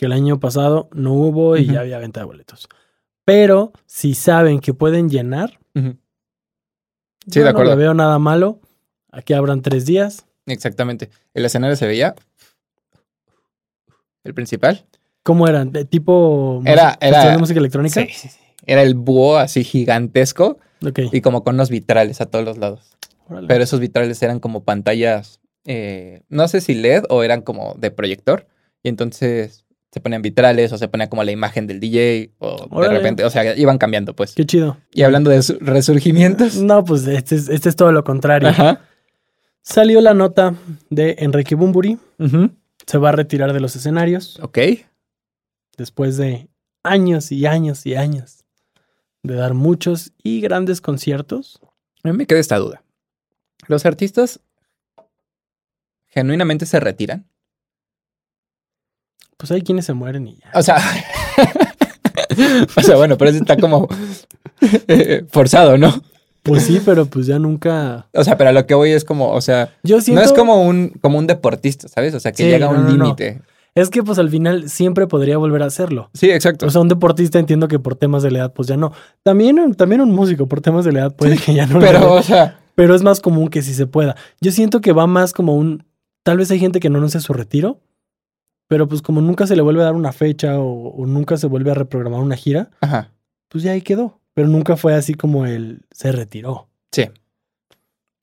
que 0.00 0.06
el 0.06 0.12
año 0.12 0.40
pasado 0.40 0.88
no 0.94 1.12
hubo 1.12 1.58
y 1.58 1.66
ya 1.66 1.80
había 1.80 1.98
venta 1.98 2.20
de 2.20 2.24
boletos. 2.24 2.70
Pero 3.26 3.70
si 3.84 4.14
saben 4.14 4.58
que 4.58 4.72
pueden 4.72 5.10
llenar, 5.10 5.60
sí, 5.74 7.40
de 7.40 7.46
acuerdo. 7.46 7.72
no 7.72 7.76
veo 7.76 7.92
nada 7.92 8.18
malo. 8.18 8.60
Aquí 9.12 9.34
habrán 9.34 9.60
tres 9.60 9.84
días. 9.84 10.24
Exactamente. 10.46 11.10
El 11.34 11.44
escenario 11.44 11.76
se 11.76 11.86
veía. 11.86 12.14
El 14.24 14.32
principal. 14.32 14.86
¿Cómo 15.22 15.46
eran? 15.46 15.70
¿De 15.70 15.84
tipo 15.84 16.62
era, 16.64 16.96
era, 16.98 17.32
de 17.32 17.36
música 17.36 17.60
electrónica? 17.60 18.00
Sí, 18.00 18.08
sí, 18.10 18.28
sí. 18.28 18.38
Era 18.64 18.80
el 18.80 18.94
búho 18.94 19.36
así 19.36 19.64
gigantesco. 19.64 20.60
Ok. 20.82 21.00
Y 21.12 21.20
como 21.20 21.44
con 21.44 21.56
unos 21.56 21.68
vitrales 21.68 22.22
a 22.22 22.24
todos 22.24 22.46
los 22.46 22.56
lados. 22.56 22.96
Pero 23.46 23.62
esos 23.62 23.80
vitrales 23.80 24.22
eran 24.22 24.40
como 24.40 24.64
pantallas, 24.64 25.40
eh, 25.66 26.22
no 26.30 26.48
sé 26.48 26.62
si 26.62 26.72
LED 26.72 27.04
o 27.10 27.22
eran 27.22 27.42
como 27.42 27.74
de 27.74 27.90
proyector. 27.90 28.46
Y 28.82 28.88
entonces 28.88 29.66
se 29.92 30.00
ponían 30.00 30.22
vitrales 30.22 30.72
o 30.72 30.78
se 30.78 30.88
ponía 30.88 31.08
como 31.08 31.24
la 31.24 31.32
imagen 31.32 31.66
del 31.66 31.80
DJ 31.80 32.32
o 32.38 32.80
de 32.80 32.88
repente, 32.88 33.24
o 33.24 33.30
sea, 33.30 33.56
iban 33.56 33.78
cambiando, 33.78 34.14
pues. 34.14 34.34
Qué 34.34 34.46
chido. 34.46 34.76
Y 34.92 35.02
hablando 35.02 35.30
de 35.30 35.42
resurgimientos. 35.60 36.56
No, 36.56 36.84
pues 36.84 37.06
este 37.06 37.34
es, 37.34 37.48
este 37.48 37.68
es 37.68 37.76
todo 37.76 37.92
lo 37.92 38.04
contrario. 38.04 38.48
Ajá. 38.48 38.82
Salió 39.62 40.00
la 40.00 40.14
nota 40.14 40.54
de 40.88 41.16
Enrique 41.18 41.54
Bumburi. 41.54 41.98
Se 42.86 42.98
va 42.98 43.10
a 43.10 43.12
retirar 43.12 43.52
de 43.52 43.60
los 43.60 43.76
escenarios. 43.76 44.38
Ok. 44.40 44.58
Después 45.76 46.16
de 46.16 46.48
años 46.82 47.30
y 47.32 47.46
años 47.46 47.84
y 47.86 47.94
años 47.94 48.44
de 49.22 49.34
dar 49.34 49.54
muchos 49.54 50.12
y 50.22 50.40
grandes 50.40 50.80
conciertos. 50.80 51.60
A 52.02 52.08
mí 52.08 52.16
me 52.16 52.26
queda 52.26 52.38
esta 52.38 52.58
duda. 52.58 52.82
¿Los 53.66 53.84
artistas 53.84 54.40
genuinamente 56.08 56.66
se 56.66 56.80
retiran? 56.80 57.26
Pues 59.40 59.50
hay 59.52 59.62
quienes 59.62 59.86
se 59.86 59.94
mueren 59.94 60.28
y 60.28 60.36
ya. 60.36 60.50
O 60.52 60.62
sea, 60.62 60.76
o 62.76 62.80
sea, 62.82 62.96
bueno, 62.96 63.16
pero 63.16 63.30
eso 63.30 63.40
está 63.40 63.56
como 63.56 63.88
eh, 64.86 65.24
forzado, 65.30 65.78
¿no? 65.78 66.02
Pues 66.42 66.64
sí, 66.64 66.82
pero 66.84 67.06
pues 67.06 67.26
ya 67.26 67.38
nunca. 67.38 68.06
O 68.12 68.22
sea, 68.22 68.36
pero 68.36 68.50
a 68.50 68.52
lo 68.52 68.66
que 68.66 68.74
voy 68.74 68.90
es 68.90 69.06
como, 69.06 69.30
o 69.30 69.40
sea, 69.40 69.70
Yo 69.82 70.02
siento... 70.02 70.20
no 70.20 70.26
es 70.26 70.34
como 70.34 70.62
un, 70.62 70.90
como 71.00 71.16
un 71.16 71.26
deportista, 71.26 71.88
¿sabes? 71.88 72.14
O 72.14 72.20
sea, 72.20 72.32
que 72.32 72.44
llega 72.44 72.66
a 72.66 72.68
un 72.68 72.86
límite. 72.86 73.40
Es 73.74 73.88
que 73.88 74.02
pues 74.02 74.18
al 74.18 74.28
final 74.28 74.68
siempre 74.68 75.06
podría 75.06 75.38
volver 75.38 75.62
a 75.62 75.66
hacerlo. 75.66 76.10
Sí, 76.12 76.30
exacto. 76.30 76.66
O 76.66 76.70
sea, 76.70 76.82
un 76.82 76.88
deportista 76.88 77.38
entiendo 77.38 77.66
que 77.66 77.78
por 77.78 77.94
temas 77.94 78.22
de 78.22 78.30
la 78.30 78.40
edad, 78.40 78.52
pues 78.52 78.68
ya 78.68 78.76
no. 78.76 78.92
También, 79.22 79.74
también 79.74 80.02
un 80.02 80.10
músico 80.10 80.48
por 80.48 80.60
temas 80.60 80.84
de 80.84 80.92
la 80.92 81.00
edad 81.00 81.16
puede 81.16 81.38
que 81.38 81.54
ya 81.54 81.66
no. 81.66 81.78
Pero, 81.78 82.12
o 82.12 82.22
sea. 82.22 82.60
Pero 82.74 82.94
es 82.94 83.02
más 83.02 83.20
común 83.20 83.48
que 83.48 83.62
si 83.62 83.72
se 83.72 83.86
pueda. 83.86 84.16
Yo 84.42 84.52
siento 84.52 84.82
que 84.82 84.92
va 84.92 85.06
más 85.06 85.32
como 85.32 85.54
un. 85.54 85.86
Tal 86.24 86.36
vez 86.36 86.50
hay 86.50 86.58
gente 86.58 86.78
que 86.78 86.90
no 86.90 86.98
anuncia 86.98 87.20
su 87.20 87.32
retiro 87.32 87.80
pero 88.70 88.86
pues 88.86 89.02
como 89.02 89.20
nunca 89.20 89.48
se 89.48 89.56
le 89.56 89.62
vuelve 89.62 89.80
a 89.80 89.86
dar 89.86 89.96
una 89.96 90.12
fecha 90.12 90.60
o, 90.60 91.04
nunca 91.04 91.36
se 91.36 91.48
vuelve 91.48 91.72
a 91.72 91.74
reprogramar 91.74 92.20
una 92.20 92.36
gira, 92.36 92.70
Ajá. 92.80 93.10
pues 93.48 93.64
ya 93.64 93.72
ahí 93.72 93.82
quedó. 93.82 94.20
Pero 94.32 94.46
nunca 94.46 94.76
fue 94.76 94.94
así 94.94 95.14
como 95.14 95.44
él 95.44 95.82
se 95.90 96.12
retiró. 96.12 96.68
Sí. 96.92 97.10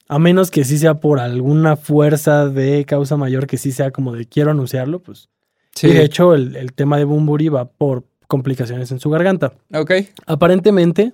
A 0.08 0.20
menos 0.20 0.50
que 0.50 0.64
sí 0.64 0.78
sea 0.78 1.02
por 1.02 1.20
alguna 1.20 1.76
fuerza 1.76 2.48
de 2.48 2.86
causa 2.86 3.18
mayor, 3.18 3.46
que 3.46 3.58
sí 3.58 3.74
sea 3.74 3.92
como 3.92 4.16
de 4.16 4.26
quiero 4.26 4.52
anunciarlo, 4.52 5.00
pues. 5.00 5.28
Sí. 5.76 5.88
Y 5.88 5.94
de 5.94 6.06
hecho, 6.06 6.34
el, 6.34 6.72
tema 6.72 6.98
de 6.98 7.04
Bumburi 7.04 7.50
va 7.50 7.70
por 7.70 8.06
complicaciones 8.30 8.90
en 8.94 9.02
su 9.02 9.10
garganta. 9.10 9.52
Ok. 9.74 9.92
Aparentemente, 10.28 11.12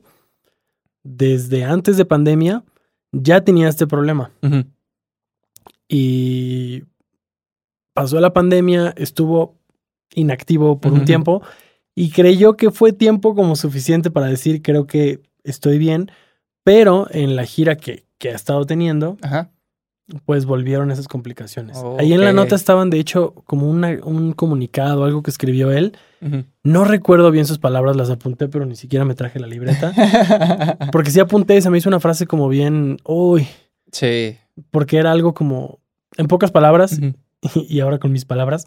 desde 1.02 1.64
antes 1.64 1.98
de 1.98 2.06
pandemia, 2.06 2.64
ya 3.12 3.44
tenía 3.44 3.68
este 3.68 3.88
problema. 3.88 4.30
Y 5.90 6.84
pasó 7.94 8.20
la 8.20 8.34
pandemia, 8.34 8.94
estuvo 8.98 9.56
inactivo 10.16 10.80
por 10.80 10.94
un 10.94 11.06
tiempo 11.06 11.42
y 11.96 12.12
creyó 12.12 12.56
que 12.58 12.72
fue 12.72 12.94
tiempo 12.94 13.36
como 13.36 13.56
suficiente 13.56 14.12
para 14.12 14.28
decir 14.28 14.62
creo 14.62 14.88
que 14.88 15.22
estoy 15.44 15.78
bien, 15.78 16.12
pero 16.64 17.08
en 17.12 17.36
la 17.36 17.46
gira 17.46 17.76
que, 17.76 18.06
que 18.18 18.30
ha 18.30 18.36
estado 18.36 18.66
teniendo, 18.66 19.18
pues 20.26 20.46
volvieron 20.46 20.92
esas 20.92 21.08
complicaciones. 21.08 21.78
Ahí 21.98 22.14
en 22.14 22.22
la 22.22 22.34
nota 22.34 22.56
estaban 22.56 22.90
de 22.90 23.00
hecho 23.00 23.34
como 23.46 23.70
un 23.70 24.34
comunicado, 24.34 25.04
algo 25.04 25.24
que 25.24 25.32
escribió 25.32 25.72
él. 25.72 25.98
No 26.64 26.86
recuerdo 26.86 27.32
bien 27.32 27.46
sus 27.46 27.60
palabras, 27.60 27.98
las 27.98 28.10
apunté, 28.10 28.48
pero 28.48 28.66
ni 28.66 28.76
siquiera 28.76 29.06
me 29.06 29.14
traje 29.16 29.40
la 29.40 29.48
libreta. 29.48 29.94
porque 30.92 31.12
sí 31.12 31.20
apunté, 31.20 31.62
se 31.62 31.70
me 31.70 31.78
hizo 31.78 31.90
una 31.90 32.00
frase 32.00 32.26
como 32.28 32.48
bien, 32.48 32.98
uy. 33.06 33.48
Sí. 33.92 34.38
Porque 34.72 34.98
era 34.98 35.12
algo 35.12 35.34
como, 35.34 35.80
en 36.18 36.28
pocas 36.28 36.52
palabras, 36.52 37.00
y 37.70 37.80
ahora 37.80 38.00
con 38.00 38.12
mis 38.12 38.26
palabras, 38.26 38.66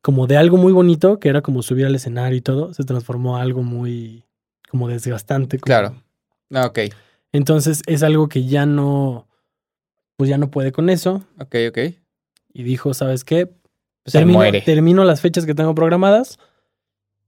como 0.00 0.26
de 0.26 0.36
algo 0.36 0.56
muy 0.56 0.72
bonito, 0.72 1.18
que 1.18 1.28
era 1.28 1.42
como 1.42 1.62
subir 1.62 1.86
al 1.86 1.94
escenario 1.94 2.36
y 2.36 2.42
todo, 2.42 2.74
se 2.74 2.84
transformó 2.84 3.36
a 3.36 3.42
algo 3.42 3.62
muy 3.62 4.24
como 4.70 4.88
desgastante. 4.88 5.58
Claro. 5.58 5.94
Ah, 6.52 6.66
ok. 6.66 6.80
Entonces 7.32 7.82
es 7.86 8.02
algo 8.02 8.28
que 8.28 8.46
ya 8.46 8.66
no, 8.66 9.26
pues 10.16 10.30
ya 10.30 10.38
no 10.38 10.50
puede 10.50 10.72
con 10.72 10.90
eso. 10.90 11.24
Ok, 11.40 11.56
ok. 11.68 11.78
Y 12.52 12.62
dijo, 12.62 12.94
¿sabes 12.94 13.24
qué? 13.24 13.46
Pues 14.04 14.12
termino, 14.12 14.38
muere. 14.38 14.60
termino 14.60 15.04
las 15.04 15.20
fechas 15.20 15.46
que 15.46 15.54
tengo 15.54 15.74
programadas 15.74 16.38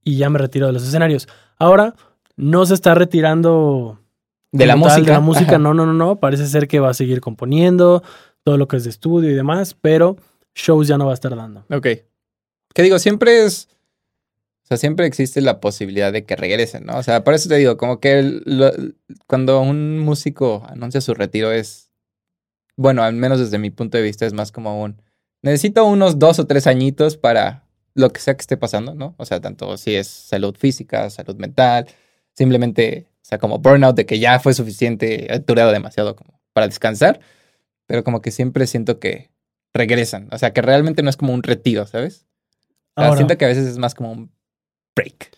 y 0.05 0.17
ya 0.17 0.31
me 0.31 0.39
retiro 0.39 0.67
de 0.67 0.73
los 0.73 0.87
escenarios. 0.87 1.27
Ahora 1.59 1.95
no 2.37 2.67
se 2.67 2.75
está 2.75 2.95
retirando 2.95 3.99
de 4.53 4.67
la 4.67 4.77
música. 4.77 5.01
De 5.01 5.11
la 5.11 5.21
música, 5.21 5.59
no, 5.59 5.75
no, 5.75 5.87
no, 5.87 5.93
no. 5.93 6.17
Parece 6.17 6.47
ser 6.47 6.69
que 6.69 6.81
va 6.81 6.91
a 6.91 6.95
seguir 6.95 7.21
componiendo 7.21 8.03
todo 8.45 8.59
lo 8.59 8.69
que 8.69 8.77
es 8.77 8.85
de 8.85 8.91
estudio 8.91 9.31
y 9.31 9.35
demás, 9.35 9.75
pero 9.81 10.17
shows 10.57 10.89
ya 10.89 10.99
no 10.99 11.07
va 11.07 11.13
a 11.13 11.15
estar 11.15 11.35
dando. 11.37 11.65
Ok. 11.71 11.87
Que 12.75 12.83
digo, 12.83 12.99
siempre 12.99 13.45
es. 13.45 13.69
O 14.65 14.67
sea, 14.67 14.77
siempre 14.79 15.07
existe 15.07 15.41
la 15.41 15.61
posibilidad 15.61 16.13
de 16.13 16.25
que 16.25 16.35
regresen, 16.35 16.87
¿no? 16.87 16.99
O 16.99 17.03
sea, 17.05 17.23
por 17.23 17.35
eso 17.35 17.49
te 17.49 17.55
digo, 17.57 17.77
como 17.77 18.01
que 18.01 18.41
cuando 19.29 19.61
un 19.61 20.01
músico 20.01 20.67
anuncia 20.69 21.01
su 21.01 21.15
retiro 21.15 21.53
es. 21.53 21.93
Bueno, 22.77 23.05
al 23.05 23.15
menos 23.15 23.39
desde 23.39 23.59
mi 23.59 23.71
punto 23.71 23.97
de 23.97 24.03
vista, 24.03 24.27
es 24.27 24.33
más 24.33 24.51
como 24.51 24.83
un. 24.83 25.01
Necesito 25.43 25.85
unos 25.85 26.19
dos 26.19 26.41
o 26.41 26.47
tres 26.47 26.67
añitos 26.67 27.17
para 27.17 27.65
lo 27.95 28.11
que 28.11 28.21
sea 28.21 28.35
que 28.35 28.41
esté 28.41 28.57
pasando, 28.57 28.95
¿no? 28.95 29.15
O 29.19 29.25
sea, 29.25 29.41
tanto 29.41 29.77
si 29.77 29.95
es 29.95 30.09
salud 30.09 30.57
física, 30.57 31.09
salud 31.11 31.37
mental, 31.37 31.87
simplemente, 32.35 33.07
o 33.23 33.25
sea, 33.25 33.39
como 33.39 33.59
burnout 33.59 33.97
de 33.97 34.05
que 34.05 34.19
ya 34.19 34.39
fue 34.41 34.53
suficiente, 34.53 35.33
he 35.33 35.39
durado 35.39 35.73
demasiado 35.73 36.17
como 36.17 36.41
para 36.53 36.67
descansar, 36.67 37.21
pero 37.87 38.05
como 38.05 38.21
que 38.21 38.31
siempre 38.31 38.67
siento 38.67 38.99
que 38.99 39.31
regresan. 39.75 40.29
O 40.33 40.39
sea, 40.39 40.53
que 40.53 40.63
realmente 40.63 41.03
no 41.03 41.11
es 41.11 41.17
como 41.17 41.33
un 41.33 41.43
retiro, 41.43 41.87
¿sabes? 41.87 42.27
Ahora, 42.95 43.17
siento 43.17 43.37
que 43.37 43.45
a 43.45 43.49
veces 43.49 43.67
es 43.67 43.79
más 43.79 43.95
como 43.95 44.13
un 44.13 44.33
break. 44.95 45.31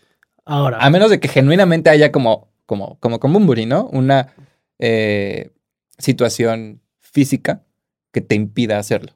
Ahora. 0.45 0.77
A 0.79 0.89
menos 0.89 1.09
de 1.09 1.19
que 1.19 1.27
genuinamente 1.27 1.89
haya 1.89 2.11
como, 2.11 2.51
como, 2.65 2.97
como 2.99 3.19
con 3.19 3.33
Bumburi, 3.33 3.65
¿no? 3.65 3.85
Una 3.87 4.33
eh, 4.79 5.51
situación 5.97 6.81
física 6.99 7.63
que 8.11 8.21
te 8.21 8.35
impida 8.35 8.79
hacerlo. 8.79 9.13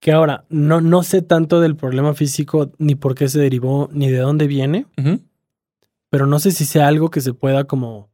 Que 0.00 0.12
ahora, 0.12 0.44
no, 0.50 0.80
no 0.80 1.02
sé 1.02 1.22
tanto 1.22 1.60
del 1.60 1.76
problema 1.76 2.12
físico, 2.14 2.72
ni 2.78 2.94
por 2.94 3.14
qué 3.14 3.28
se 3.28 3.38
derivó, 3.38 3.88
ni 3.92 4.10
de 4.10 4.18
dónde 4.18 4.46
viene. 4.46 4.86
Pero 6.10 6.26
no 6.26 6.38
sé 6.38 6.50
si 6.50 6.66
sea 6.66 6.88
algo 6.88 7.10
que 7.10 7.22
se 7.22 7.32
pueda 7.32 7.64
como 7.64 8.10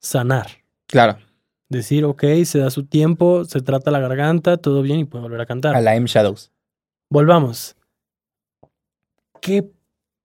sanar. 0.00 0.46
Claro. 0.86 1.18
Decir, 1.68 2.04
ok, 2.04 2.24
se 2.44 2.58
da 2.58 2.70
su 2.70 2.84
tiempo, 2.84 3.44
se 3.44 3.60
trata 3.60 3.90
la 3.90 4.00
garganta, 4.00 4.56
todo 4.56 4.82
bien 4.82 5.00
y 5.00 5.04
puede 5.04 5.22
volver 5.22 5.40
a 5.40 5.46
cantar. 5.46 5.74
A 5.74 5.80
la 5.80 5.96
M 5.96 6.06
Shadows. 6.06 6.52
Volvamos. 7.10 7.76
¿Qué, 9.40 9.70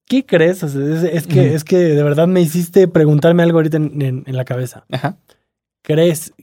qué 0.05 0.25
crees? 0.25 0.63
es, 0.63 1.27
que, 1.27 1.53
es 1.53 1.63
que 1.63 1.77
de 1.77 2.03
verdad 2.03 2.27
me 2.27 2.41
hiciste 2.41 2.87
preguntarme 2.87 3.43
algo 3.43 3.57
ahorita 3.57 3.77
en, 3.77 4.23
la 4.27 4.45
cabeza. 4.45 4.85
Ajá. 4.91 5.17
¿Crees 5.81 6.33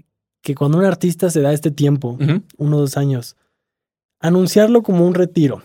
que 0.42 0.54
cuando 0.54 0.78
un 0.78 0.84
artista 0.84 1.30
se 1.30 1.40
da 1.40 1.52
este 1.52 1.70
tiempo, 1.70 2.18
uno 2.56 2.76
o 2.76 2.80
dos 2.80 2.96
años, 2.96 3.36
anunciarlo 4.20 4.82
como 4.82 5.06
un 5.06 5.14
retiro, 5.14 5.62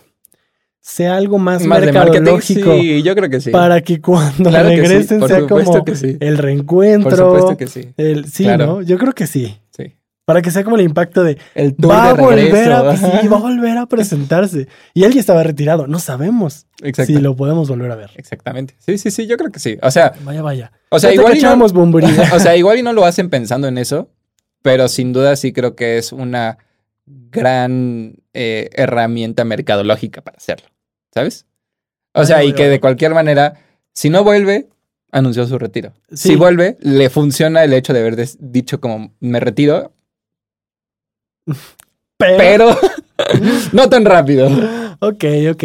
sea 0.82 1.16
algo 1.16 1.38
más, 1.38 1.64
más 1.64 1.80
mercadológico. 1.80 2.74
Sí, 2.74 3.02
yo 3.02 3.14
creo 3.14 3.30
que 3.30 3.40
sí. 3.40 3.50
Para 3.50 3.80
que 3.80 4.00
cuando 4.00 4.50
regresen 4.50 5.26
sea 5.26 5.46
como 5.46 5.84
el 6.20 6.38
reencuentro. 6.38 7.10
Por 7.10 7.16
supuesto 7.16 7.56
que 7.56 7.66
sí. 7.68 7.94
El, 7.96 8.26
sí, 8.26 8.46
¿no? 8.46 8.82
Yo 8.82 8.98
creo 8.98 9.14
que 9.14 9.28
sí. 9.28 9.56
Sí. 9.70 9.94
Para 10.24 10.42
que 10.42 10.50
sea 10.50 10.64
como 10.64 10.76
el 10.76 10.82
impacto 10.82 11.22
de 11.22 11.38
el 11.54 11.74
va 11.74 12.10
a 12.10 12.14
volver 12.14 12.72
a, 12.72 12.96
sí, 13.20 13.28
va 13.28 13.36
a 13.36 13.40
volver 13.40 13.78
a 13.78 13.86
presentarse. 13.86 14.66
Y 14.92 15.04
él 15.04 15.14
ya 15.14 15.20
estaba 15.20 15.44
retirado. 15.44 15.86
No 15.86 16.00
sabemos 16.00 16.66
si 17.06 17.18
lo 17.18 17.36
podemos 17.36 17.68
volver 17.68 17.90
a 17.92 17.96
ver. 17.96 18.10
Exactamente. 18.16 18.74
Sí, 18.78 18.98
sí, 18.98 19.12
sí, 19.12 19.28
yo 19.28 19.36
creo 19.36 19.52
que 19.52 19.60
sí. 19.60 19.78
O 19.82 19.90
sea, 19.92 20.12
vaya, 20.24 20.42
vaya. 20.42 20.72
O 20.90 20.98
sea, 20.98 21.14
igual 21.14 21.38
y 21.38 21.42
no, 21.42 21.64
o 22.34 22.40
sea, 22.40 22.56
igual 22.56 22.78
y 22.78 22.82
no 22.82 22.92
lo 22.92 23.04
hacen 23.04 23.30
pensando 23.30 23.68
en 23.68 23.78
eso, 23.78 24.10
pero 24.62 24.88
sin 24.88 25.12
duda 25.12 25.36
sí 25.36 25.52
creo 25.52 25.76
que 25.76 25.96
es 25.98 26.12
una 26.12 26.58
gran 27.30 28.16
eh, 28.34 28.70
herramienta 28.72 29.44
mercadológica 29.44 30.22
para 30.22 30.36
hacerlo. 30.36 30.68
¿Sabes? 31.14 31.46
O 32.14 32.24
sea, 32.24 32.44
y 32.44 32.52
que 32.52 32.68
de 32.68 32.80
cualquier 32.80 33.14
manera, 33.14 33.54
si 33.92 34.10
no 34.10 34.24
vuelve, 34.24 34.68
anunció 35.10 35.46
su 35.46 35.58
retiro. 35.58 35.92
Si 36.12 36.36
vuelve, 36.36 36.76
le 36.80 37.10
funciona 37.10 37.64
el 37.64 37.72
hecho 37.72 37.92
de 37.92 38.00
haber 38.00 38.16
dicho 38.38 38.80
como 38.80 39.14
me 39.20 39.40
retiro. 39.40 39.92
Pero, 42.18 42.76
no 43.72 43.88
tan 43.88 44.04
rápido. 44.04 44.48
Ok, 45.00 45.24
ok. 45.50 45.64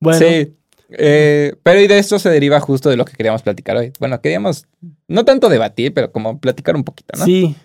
Bueno. 0.00 0.18
Sí. 0.18 0.54
Eh, 0.90 1.54
pero 1.62 1.80
y 1.80 1.86
de 1.86 1.98
esto 1.98 2.18
se 2.18 2.30
deriva 2.30 2.60
justo 2.60 2.88
de 2.88 2.96
lo 2.96 3.04
que 3.04 3.14
queríamos 3.14 3.42
platicar 3.42 3.76
hoy. 3.76 3.92
Bueno, 3.98 4.20
queríamos 4.20 4.66
no 5.06 5.24
tanto 5.24 5.48
debatir, 5.48 5.92
pero 5.94 6.12
como 6.12 6.38
platicar 6.40 6.76
un 6.76 6.84
poquito, 6.84 7.18
¿no? 7.18 7.24
Sí. 7.24 7.56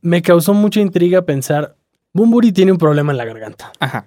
Me 0.00 0.22
causó 0.22 0.54
mucha 0.54 0.80
intriga 0.80 1.22
pensar, 1.22 1.76
Bumburi 2.12 2.52
tiene 2.52 2.72
un 2.72 2.78
problema 2.78 3.12
en 3.12 3.18
la 3.18 3.24
garganta. 3.24 3.72
Ajá. 3.80 4.06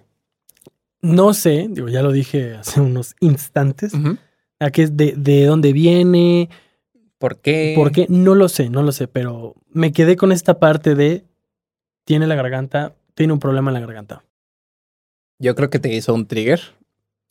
No 1.01 1.33
sé, 1.33 1.67
digo, 1.69 1.87
ya 1.87 2.01
lo 2.01 2.11
dije 2.11 2.55
hace 2.55 2.81
unos 2.81 3.15
instantes, 3.19 3.93
a 4.59 4.71
qué 4.71 4.83
es 4.83 4.97
de, 4.97 5.13
de 5.15 5.45
dónde 5.45 5.71
viene. 5.73 6.49
¿Por 7.19 7.39
qué? 7.39 7.73
¿Por 7.75 7.91
qué? 7.91 8.07
No 8.09 8.35
lo 8.35 8.49
sé, 8.49 8.69
no 8.69 8.81
lo 8.81 8.91
sé, 8.91 9.07
pero 9.07 9.55
me 9.69 9.91
quedé 9.91 10.15
con 10.15 10.31
esta 10.31 10.59
parte 10.59 10.95
de 10.95 11.25
tiene 12.05 12.27
la 12.27 12.35
garganta, 12.35 12.95
tiene 13.13 13.33
un 13.33 13.39
problema 13.39 13.69
en 13.69 13.75
la 13.75 13.79
garganta. 13.81 14.23
Yo 15.39 15.55
creo 15.55 15.69
que 15.69 15.79
te 15.79 15.93
hizo 15.93 16.13
un 16.13 16.27
trigger. 16.27 16.61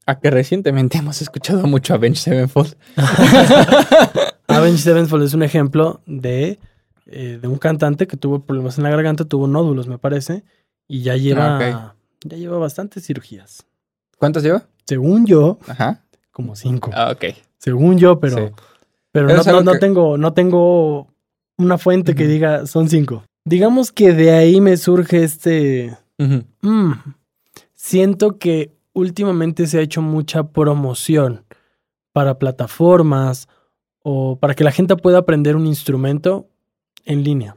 A 0.07 0.21
que 0.21 0.31
recientemente 0.31 0.99
hemos 0.99 1.23
escuchado 1.23 1.67
mucho 1.67 1.95
a 1.95 1.99
Bench 1.99 2.19
Sevenfold. 2.19 2.77
Avenged 4.49 4.83
Sevenfold 4.83 5.25
es 5.25 5.35
un 5.35 5.43
ejemplo 5.43 6.03
de, 6.07 6.59
eh, 7.07 7.39
de 7.41 7.49
un 7.49 7.57
cantante 7.57 8.07
que 8.07 8.17
tuvo 8.17 8.41
problemas 8.41 8.77
en 8.79 8.85
la 8.85 8.91
garganta, 8.91 9.25
tuvo 9.25 9.47
nódulos, 9.47 9.89
me 9.89 9.99
parece, 9.99 10.45
y 10.88 11.03
ya 11.03 11.16
lleva, 11.16 11.59
ah, 11.59 11.94
ya 12.25 12.37
lleva 12.37 12.59
bastantes 12.59 13.07
cirugías. 13.07 13.66
¿Cuántas 14.18 14.42
lleva? 14.42 14.66
Según 14.87 15.27
yo, 15.27 15.59
como 16.31 16.57
cinco. 16.57 16.90
Ah, 16.94 17.11
ok. 17.12 17.37
Según 17.59 17.99
yo, 17.99 18.20
pero, 18.20 18.53
pero 19.12 19.29
no, 19.29 19.62
no, 19.62 19.79
tengo, 19.79 20.18
no 20.18 20.33
tengo 20.35 21.09
una 21.57 21.79
fuente 21.79 22.14
que 22.14 22.27
diga 22.27 22.66
son 22.66 22.88
cinco. 22.88 23.25
Digamos 23.44 23.92
que 23.92 24.12
de 24.12 24.33
ahí 24.33 24.61
me 24.61 24.77
surge 24.77 25.25
este... 25.25 25.97
Mm, 26.18 26.92
siento 27.75 28.38
que 28.38 28.75
últimamente 28.92 29.66
se 29.66 29.79
ha 29.79 29.83
hecho 29.83 30.01
mucha 30.03 30.44
promoción 30.44 31.44
para 32.12 32.38
plataformas 32.38 33.49
o 34.03 34.38
para 34.38 34.55
que 34.55 34.64
la 34.64 34.73
gente 34.73 34.97
pueda 34.97 35.18
aprender 35.18 35.57
un 35.57 35.66
instrumento 35.66 36.49
en 37.05 37.25
línea. 37.25 37.57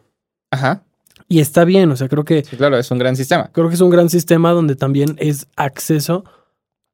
Ajá. 0.51 0.83
Y 1.29 1.39
está 1.39 1.65
bien, 1.65 1.91
o 1.91 1.97
sea, 1.97 2.07
creo 2.07 2.23
que... 2.23 2.43
Sí, 2.43 2.55
claro, 2.55 2.77
es 2.77 2.89
un 2.89 2.99
gran 2.99 3.15
sistema. 3.15 3.49
Creo 3.51 3.67
que 3.67 3.75
es 3.75 3.81
un 3.81 3.89
gran 3.89 4.09
sistema 4.09 4.51
donde 4.51 4.75
también 4.75 5.15
es 5.19 5.47
acceso 5.55 6.23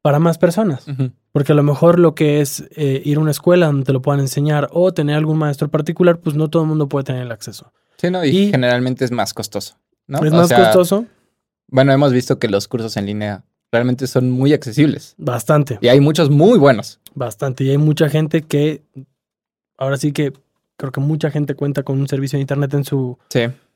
para 0.01 0.19
más 0.19 0.37
personas. 0.37 0.85
Porque 1.31 1.53
a 1.53 1.55
lo 1.55 1.63
mejor 1.63 1.99
lo 1.99 2.15
que 2.15 2.41
es 2.41 2.65
eh, 2.75 3.01
ir 3.05 3.17
a 3.17 3.21
una 3.21 3.31
escuela 3.31 3.67
donde 3.67 3.85
te 3.85 3.93
lo 3.93 4.01
puedan 4.01 4.19
enseñar 4.19 4.69
o 4.71 4.93
tener 4.93 5.15
algún 5.15 5.37
maestro 5.37 5.69
particular, 5.69 6.19
pues 6.19 6.35
no 6.35 6.49
todo 6.49 6.63
el 6.63 6.69
mundo 6.69 6.87
puede 6.87 7.05
tener 7.05 7.23
el 7.23 7.31
acceso. 7.31 7.71
Sí, 7.97 8.11
¿no? 8.11 8.25
Y, 8.25 8.51
generalmente 8.51 9.05
es 9.05 9.11
más 9.11 9.33
costoso, 9.33 9.77
¿no? 10.07 10.23
Es 10.23 10.31
más 10.31 10.51
costoso. 10.51 11.05
Bueno, 11.67 11.93
hemos 11.93 12.11
visto 12.11 12.37
que 12.37 12.49
los 12.49 12.67
cursos 12.67 12.97
en 12.97 13.05
línea 13.05 13.45
realmente 13.71 14.05
son 14.07 14.29
muy 14.29 14.53
accesibles. 14.53 15.15
Bastante. 15.17 15.79
Y 15.81 15.87
hay 15.87 15.99
muchos 15.99 16.29
muy 16.29 16.59
buenos. 16.59 16.99
Bastante. 17.15 17.63
Y 17.63 17.69
hay 17.69 17.77
mucha 17.77 18.09
gente 18.09 18.41
que, 18.41 18.83
ahora 19.77 19.97
sí 19.97 20.11
que 20.11 20.33
creo 20.75 20.91
que 20.91 20.99
mucha 20.99 21.31
gente 21.31 21.55
cuenta 21.55 21.83
con 21.83 21.99
un 21.99 22.07
servicio 22.07 22.37
de 22.37 22.41
internet 22.41 22.73
en 22.73 22.83
su, 22.83 23.17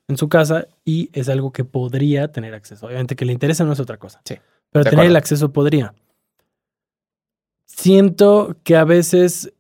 en 0.08 0.18
su 0.18 0.30
casa 0.30 0.68
y 0.86 1.10
es 1.14 1.30
algo 1.30 1.52
que 1.52 1.66
podría 1.66 2.32
tener 2.32 2.54
acceso. 2.54 2.88
Obviamente 2.88 3.16
que 3.16 3.26
le 3.26 3.34
interesa 3.34 3.64
no 3.64 3.74
es 3.74 3.80
otra 3.80 3.98
cosa. 3.98 4.22
Sí. 4.26 4.36
Pero 4.72 4.86
tener 4.86 5.06
el 5.06 5.16
acceso 5.16 5.52
podría 5.52 5.94
siento 7.78 8.56
que 8.64 8.76
a 8.76 8.84
veces 8.84 9.54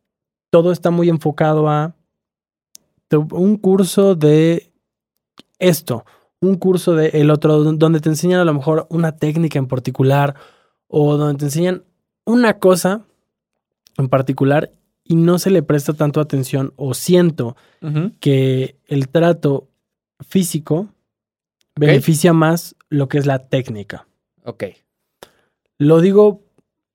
todo 0.49 0.71
está 0.71 0.89
muy 0.89 1.09
enfocado 1.09 1.69
a 1.69 1.93
un 3.11 3.57
curso 3.57 4.15
de 4.15 4.71
esto, 5.59 6.05
un 6.41 6.55
curso 6.55 6.95
de 6.95 7.09
el 7.09 7.29
otro, 7.29 7.63
donde 7.63 7.99
te 7.99 8.09
enseñan 8.09 8.39
a 8.39 8.45
lo 8.45 8.53
mejor 8.53 8.87
una 8.89 9.13
técnica 9.13 9.59
en 9.59 9.67
particular 9.67 10.35
o 10.87 11.15
donde 11.15 11.39
te 11.39 11.45
enseñan 11.45 11.83
una 12.25 12.59
cosa 12.59 13.03
en 13.97 14.09
particular 14.09 14.71
y 15.03 15.15
no 15.15 15.39
se 15.39 15.51
le 15.51 15.63
presta 15.63 15.93
tanto 15.93 16.19
atención 16.19 16.73
o 16.75 16.93
siento 16.93 17.55
que 18.19 18.77
el 18.87 19.07
trato 19.09 19.67
físico 20.19 20.89
beneficia 21.75 22.33
más 22.33 22.75
lo 22.89 23.07
que 23.07 23.17
es 23.17 23.25
la 23.25 23.47
técnica. 23.47 24.07
Ok. 24.43 24.63
Lo 25.77 26.01
digo 26.01 26.41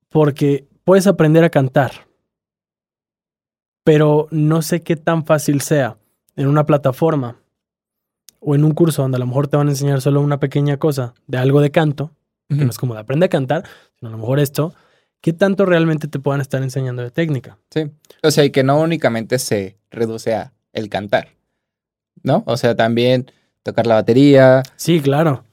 porque 0.09 0.67
puedes 0.85 1.07
aprender 1.07 1.45
a 1.45 1.51
cantar, 1.51 1.93
pero 3.85 4.29
no 4.31 4.63
sé 4.63 4.83
qué 4.83 4.97
tan 4.97 5.25
fácil 5.25 5.61
sea 5.61 5.99
en 6.37 6.49
una 6.49 6.67
plataforma 6.67 7.41
o 8.41 8.55
en 8.55 8.65
un 8.65 8.73
curso 8.73 9.03
donde 9.03 9.17
a 9.17 9.21
lo 9.21 9.27
mejor 9.27 9.49
te 9.49 9.57
van 9.57 9.69
a 9.69 9.71
enseñar 9.71 10.01
solo 10.01 10.21
una 10.21 10.41
pequeña 10.41 10.77
cosa 10.79 11.15
de 11.27 11.39
algo 11.39 11.61
de 11.61 11.71
canto, 11.71 12.11
que 12.49 12.57
no 12.57 12.71
es 12.71 12.79
como 12.79 12.95
de 12.95 13.01
aprender 13.01 13.29
a 13.29 13.31
cantar, 13.31 13.65
sino 13.99 14.09
a 14.09 14.13
lo 14.13 14.19
mejor 14.19 14.41
esto, 14.41 14.75
¿qué 15.21 15.33
tanto 15.33 15.65
realmente 15.65 16.09
te 16.09 16.19
puedan 16.19 16.41
estar 16.41 16.63
enseñando 16.63 17.03
de 17.03 17.11
técnica? 17.11 17.59
Sí. 17.71 17.91
O 18.23 18.31
sea, 18.31 18.45
y 18.45 18.51
que 18.51 18.65
no 18.65 18.81
únicamente 18.81 19.39
se 19.39 19.79
reduce 19.91 20.35
a 20.35 20.53
el 20.73 20.89
cantar, 20.89 21.29
¿no? 22.23 22.45
O 22.47 22.57
sea, 22.57 22.75
también 22.75 23.31
tocar 23.63 23.87
la 23.87 23.95
batería. 23.95 24.63
Sí, 24.77 25.01
claro. 25.01 25.45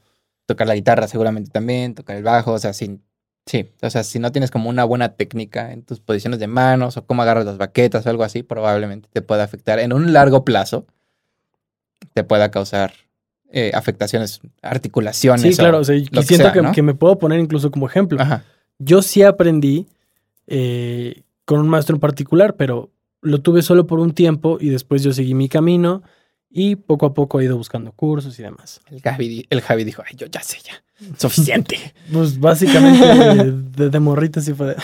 Tocar 0.45 0.67
la 0.67 0.75
guitarra 0.75 1.07
seguramente 1.07 1.51
también, 1.51 1.95
tocar 1.95 2.15
el 2.17 2.23
bajo, 2.23 2.53
o 2.53 2.59
sea, 2.59 2.73
sin 2.73 3.03
Sí, 3.49 3.67
o 3.81 3.89
sea, 3.89 4.03
si 4.03 4.19
no 4.19 4.31
tienes 4.31 4.51
como 4.51 4.69
una 4.69 4.83
buena 4.83 5.15
técnica 5.15 5.73
en 5.73 5.81
tus 5.81 5.99
posiciones 5.99 6.39
de 6.39 6.45
manos 6.45 6.97
o 6.97 7.05
cómo 7.07 7.23
agarras 7.23 7.45
las 7.45 7.57
baquetas 7.57 8.05
o 8.05 8.09
algo 8.11 8.23
así, 8.23 8.43
probablemente 8.43 9.09
te 9.11 9.23
pueda 9.23 9.43
afectar 9.43 9.79
en 9.79 9.91
un 9.91 10.13
largo 10.13 10.45
plazo, 10.45 10.85
te 12.13 12.23
pueda 12.23 12.51
causar 12.51 12.93
eh, 13.51 13.71
afectaciones, 13.73 14.41
articulaciones. 14.61 15.41
Sí, 15.41 15.59
claro, 15.59 15.79
o 15.79 15.83
sea, 15.83 15.95
y 15.95 16.05
siento 16.21 16.51
que, 16.71 16.83
me 16.83 16.93
puedo 16.93 17.17
poner 17.17 17.39
incluso 17.39 17.71
como 17.71 17.87
ejemplo. 17.87 18.19
Yo 18.77 19.01
sí 19.01 19.23
aprendí 19.23 19.87
eh, 20.45 21.23
con 21.45 21.59
un 21.59 21.69
maestro 21.69 21.95
en 21.95 22.01
particular, 22.01 22.55
pero 22.55 22.91
lo 23.21 23.41
tuve 23.41 23.63
solo 23.63 23.87
por 23.87 23.97
un 23.99 24.13
tiempo 24.13 24.59
y 24.61 24.69
después 24.69 25.01
yo 25.01 25.11
seguí 25.11 25.33
mi 25.33 25.49
camino 25.49 26.03
y 26.49 26.75
poco 26.75 27.05
a 27.05 27.13
poco 27.13 27.39
he 27.39 27.45
ido 27.45 27.57
buscando 27.57 27.91
cursos 27.91 28.37
y 28.39 28.43
demás. 28.43 28.81
El 28.89 29.01
Javi, 29.01 29.45
el 29.49 29.61
Javi 29.61 29.83
dijo, 29.83 30.03
ay, 30.05 30.15
yo 30.15 30.27
ya 30.27 30.41
sé 30.41 30.57
ya. 30.63 30.83
Suficiente. 31.17 31.93
pues 32.11 32.39
básicamente 32.39 33.05
de, 33.77 33.89
de, 33.89 33.99
morrito 33.99 34.41
sí 34.41 34.53
fue 34.53 34.67
de, 34.67 34.75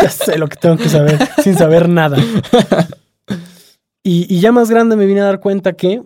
ya 0.00 0.10
sé 0.10 0.38
lo 0.38 0.48
que 0.48 0.56
tengo 0.56 0.76
que 0.76 0.88
saber, 0.88 1.18
sin 1.42 1.56
saber 1.56 1.88
nada. 1.88 2.16
Y, 4.06 4.38
ya 4.38 4.52
más 4.52 4.70
grande 4.70 4.96
me 4.96 5.06
vine 5.06 5.22
a 5.22 5.24
dar 5.24 5.40
cuenta 5.40 5.72
que 5.72 6.02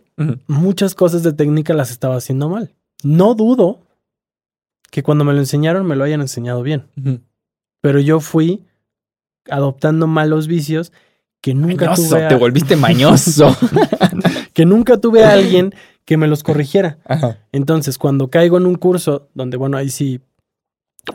muchas 0.47 0.95
cosas 0.95 1.25
de 1.25 1.33
técnica 1.33 1.75
las 1.75 1.91
estaba 1.91 2.15
haciendo 2.15 2.49
mal. 2.49 2.73
No 3.03 3.35
dudo 3.35 3.81
que 4.93 5.03
cuando 5.03 5.25
me 5.25 5.33
lo 5.33 5.41
enseñaron 5.41 5.85
me 5.85 5.97
lo 5.97 6.05
hayan 6.05 6.21
enseñado 6.21 6.63
bien. 6.63 6.87
Pero 7.81 7.99
yo 7.99 8.21
fui 8.21 8.65
adoptando 9.51 10.07
malos 10.07 10.47
vicios 10.47 10.93
que 11.41 11.55
nunca 11.55 11.95
tuve. 11.95 12.29
Te 12.29 12.35
volviste 12.35 12.77
mañoso. 12.77 13.57
que 14.55 14.67
nunca 14.67 14.99
tuve 14.99 15.25
a 15.25 15.33
alguien 15.33 15.75
que 16.05 16.17
me 16.17 16.27
los 16.27 16.43
corrigiera. 16.43 16.99
Entonces, 17.53 17.99
cuando 17.99 18.29
caigo 18.29 18.57
en 18.57 18.67
un 18.67 18.77
curso 18.77 19.29
donde, 19.35 19.57
bueno, 19.57 19.77
ahí 19.77 19.91
sí, 19.91 20.21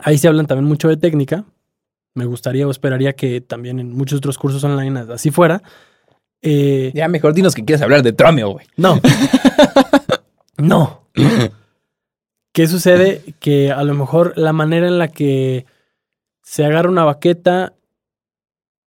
ahí 0.02 0.18
se 0.18 0.28
hablan 0.28 0.46
también 0.46 0.66
mucho 0.66 0.88
de 0.88 0.96
técnica, 0.96 1.44
me 2.14 2.26
gustaría 2.26 2.66
o 2.66 2.70
esperaría 2.70 3.14
que 3.14 3.40
también 3.40 3.80
en 3.80 3.92
muchos 3.92 4.18
otros 4.18 4.38
cursos 4.38 4.62
online 4.62 5.00
así 5.12 5.30
fuera. 5.30 5.62
Eh, 6.42 6.92
ya, 6.94 7.08
mejor 7.08 7.34
dinos 7.34 7.54
que 7.54 7.64
quieres 7.64 7.82
hablar 7.82 8.02
de 8.02 8.12
Tromeo, 8.12 8.50
güey. 8.50 8.66
No. 8.76 9.00
no. 10.58 11.08
¿Qué 12.52 12.68
sucede? 12.68 13.34
Que 13.40 13.72
a 13.72 13.82
lo 13.82 13.94
mejor 13.94 14.34
la 14.36 14.52
manera 14.52 14.86
en 14.86 14.98
la 14.98 15.08
que 15.08 15.66
se 16.42 16.64
agarra 16.64 16.88
una 16.88 17.04
baqueta 17.04 17.74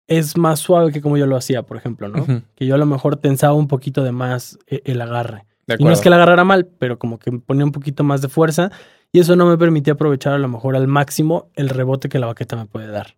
es 0.07 0.37
más 0.37 0.59
suave 0.59 0.91
que 0.91 1.01
como 1.01 1.17
yo 1.17 1.25
lo 1.25 1.35
hacía, 1.35 1.63
por 1.63 1.77
ejemplo, 1.77 2.07
¿no? 2.07 2.43
Que 2.55 2.65
yo 2.65 2.75
a 2.75 2.77
lo 2.77 2.85
mejor 2.85 3.15
tensaba 3.15 3.53
un 3.53 3.67
poquito 3.67 4.03
de 4.03 4.11
más 4.11 4.59
eh, 4.67 4.81
el 4.85 5.01
agarre. 5.01 5.45
Y 5.79 5.83
no 5.83 5.91
es 5.91 6.01
que 6.01 6.09
el 6.09 6.13
agarrara 6.13 6.43
mal, 6.43 6.67
pero 6.77 6.99
como 6.99 7.17
que 7.17 7.31
ponía 7.31 7.65
un 7.65 7.71
poquito 7.71 8.03
más 8.03 8.21
de 8.21 8.29
fuerza 8.29 8.71
y 9.11 9.19
eso 9.19 9.35
no 9.35 9.45
me 9.47 9.57
permitía 9.57 9.93
aprovechar 9.93 10.33
a 10.33 10.37
lo 10.37 10.47
mejor 10.47 10.75
al 10.75 10.87
máximo 10.87 11.49
el 11.55 11.69
rebote 11.69 12.09
que 12.09 12.19
la 12.19 12.27
baqueta 12.27 12.55
me 12.55 12.65
puede 12.65 12.87
dar. 12.87 13.15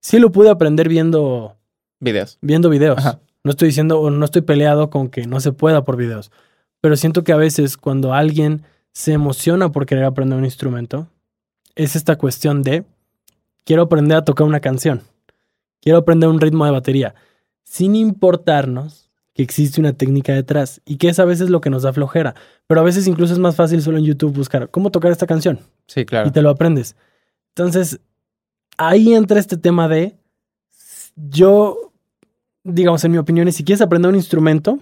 Sí 0.00 0.18
lo 0.18 0.32
pude 0.32 0.50
aprender 0.50 0.88
viendo 0.88 1.58
videos. 2.00 2.38
Viendo 2.40 2.70
videos. 2.70 3.02
No 3.44 3.50
estoy 3.50 3.68
diciendo 3.68 4.00
o 4.00 4.10
no 4.10 4.24
estoy 4.24 4.42
peleado 4.42 4.90
con 4.90 5.08
que 5.08 5.26
no 5.26 5.40
se 5.40 5.52
pueda 5.52 5.84
por 5.84 5.96
videos, 5.96 6.30
pero 6.80 6.96
siento 6.96 7.24
que 7.24 7.32
a 7.32 7.36
veces 7.36 7.76
cuando 7.76 8.14
alguien 8.14 8.62
se 8.92 9.12
emociona 9.12 9.70
por 9.70 9.86
querer 9.86 10.04
aprender 10.04 10.38
un 10.38 10.44
instrumento, 10.44 11.08
es 11.74 11.96
esta 11.96 12.16
cuestión 12.16 12.62
de 12.62 12.84
quiero 13.64 13.82
aprender 13.82 14.18
a 14.18 14.24
tocar 14.24 14.46
una 14.46 14.60
canción, 14.60 15.02
quiero 15.80 15.98
aprender 15.98 16.28
un 16.28 16.40
ritmo 16.40 16.64
de 16.64 16.70
batería, 16.70 17.14
sin 17.62 17.94
importarnos 17.96 19.10
que 19.34 19.42
existe 19.42 19.80
una 19.80 19.92
técnica 19.92 20.32
detrás 20.32 20.80
y 20.84 20.96
que 20.96 21.08
es 21.08 21.18
a 21.18 21.24
veces 21.24 21.50
lo 21.50 21.60
que 21.60 21.70
nos 21.70 21.82
da 21.82 21.92
flojera, 21.92 22.34
pero 22.66 22.80
a 22.80 22.84
veces 22.84 23.06
incluso 23.06 23.32
es 23.32 23.38
más 23.38 23.56
fácil 23.56 23.80
solo 23.82 23.98
en 23.98 24.04
YouTube 24.04 24.32
buscar 24.32 24.70
cómo 24.70 24.90
tocar 24.90 25.12
esta 25.12 25.26
canción. 25.26 25.60
Sí, 25.86 26.04
claro. 26.04 26.28
Y 26.28 26.32
te 26.32 26.42
lo 26.42 26.50
aprendes. 26.50 26.96
Entonces, 27.54 28.00
ahí 28.76 29.14
entra 29.14 29.38
este 29.38 29.56
tema 29.56 29.88
de 29.88 30.16
yo, 31.14 31.92
digamos, 32.64 33.04
en 33.04 33.12
mi 33.12 33.18
opinión, 33.18 33.50
si 33.52 33.64
quieres 33.64 33.82
aprender 33.82 34.08
un 34.08 34.16
instrumento, 34.16 34.78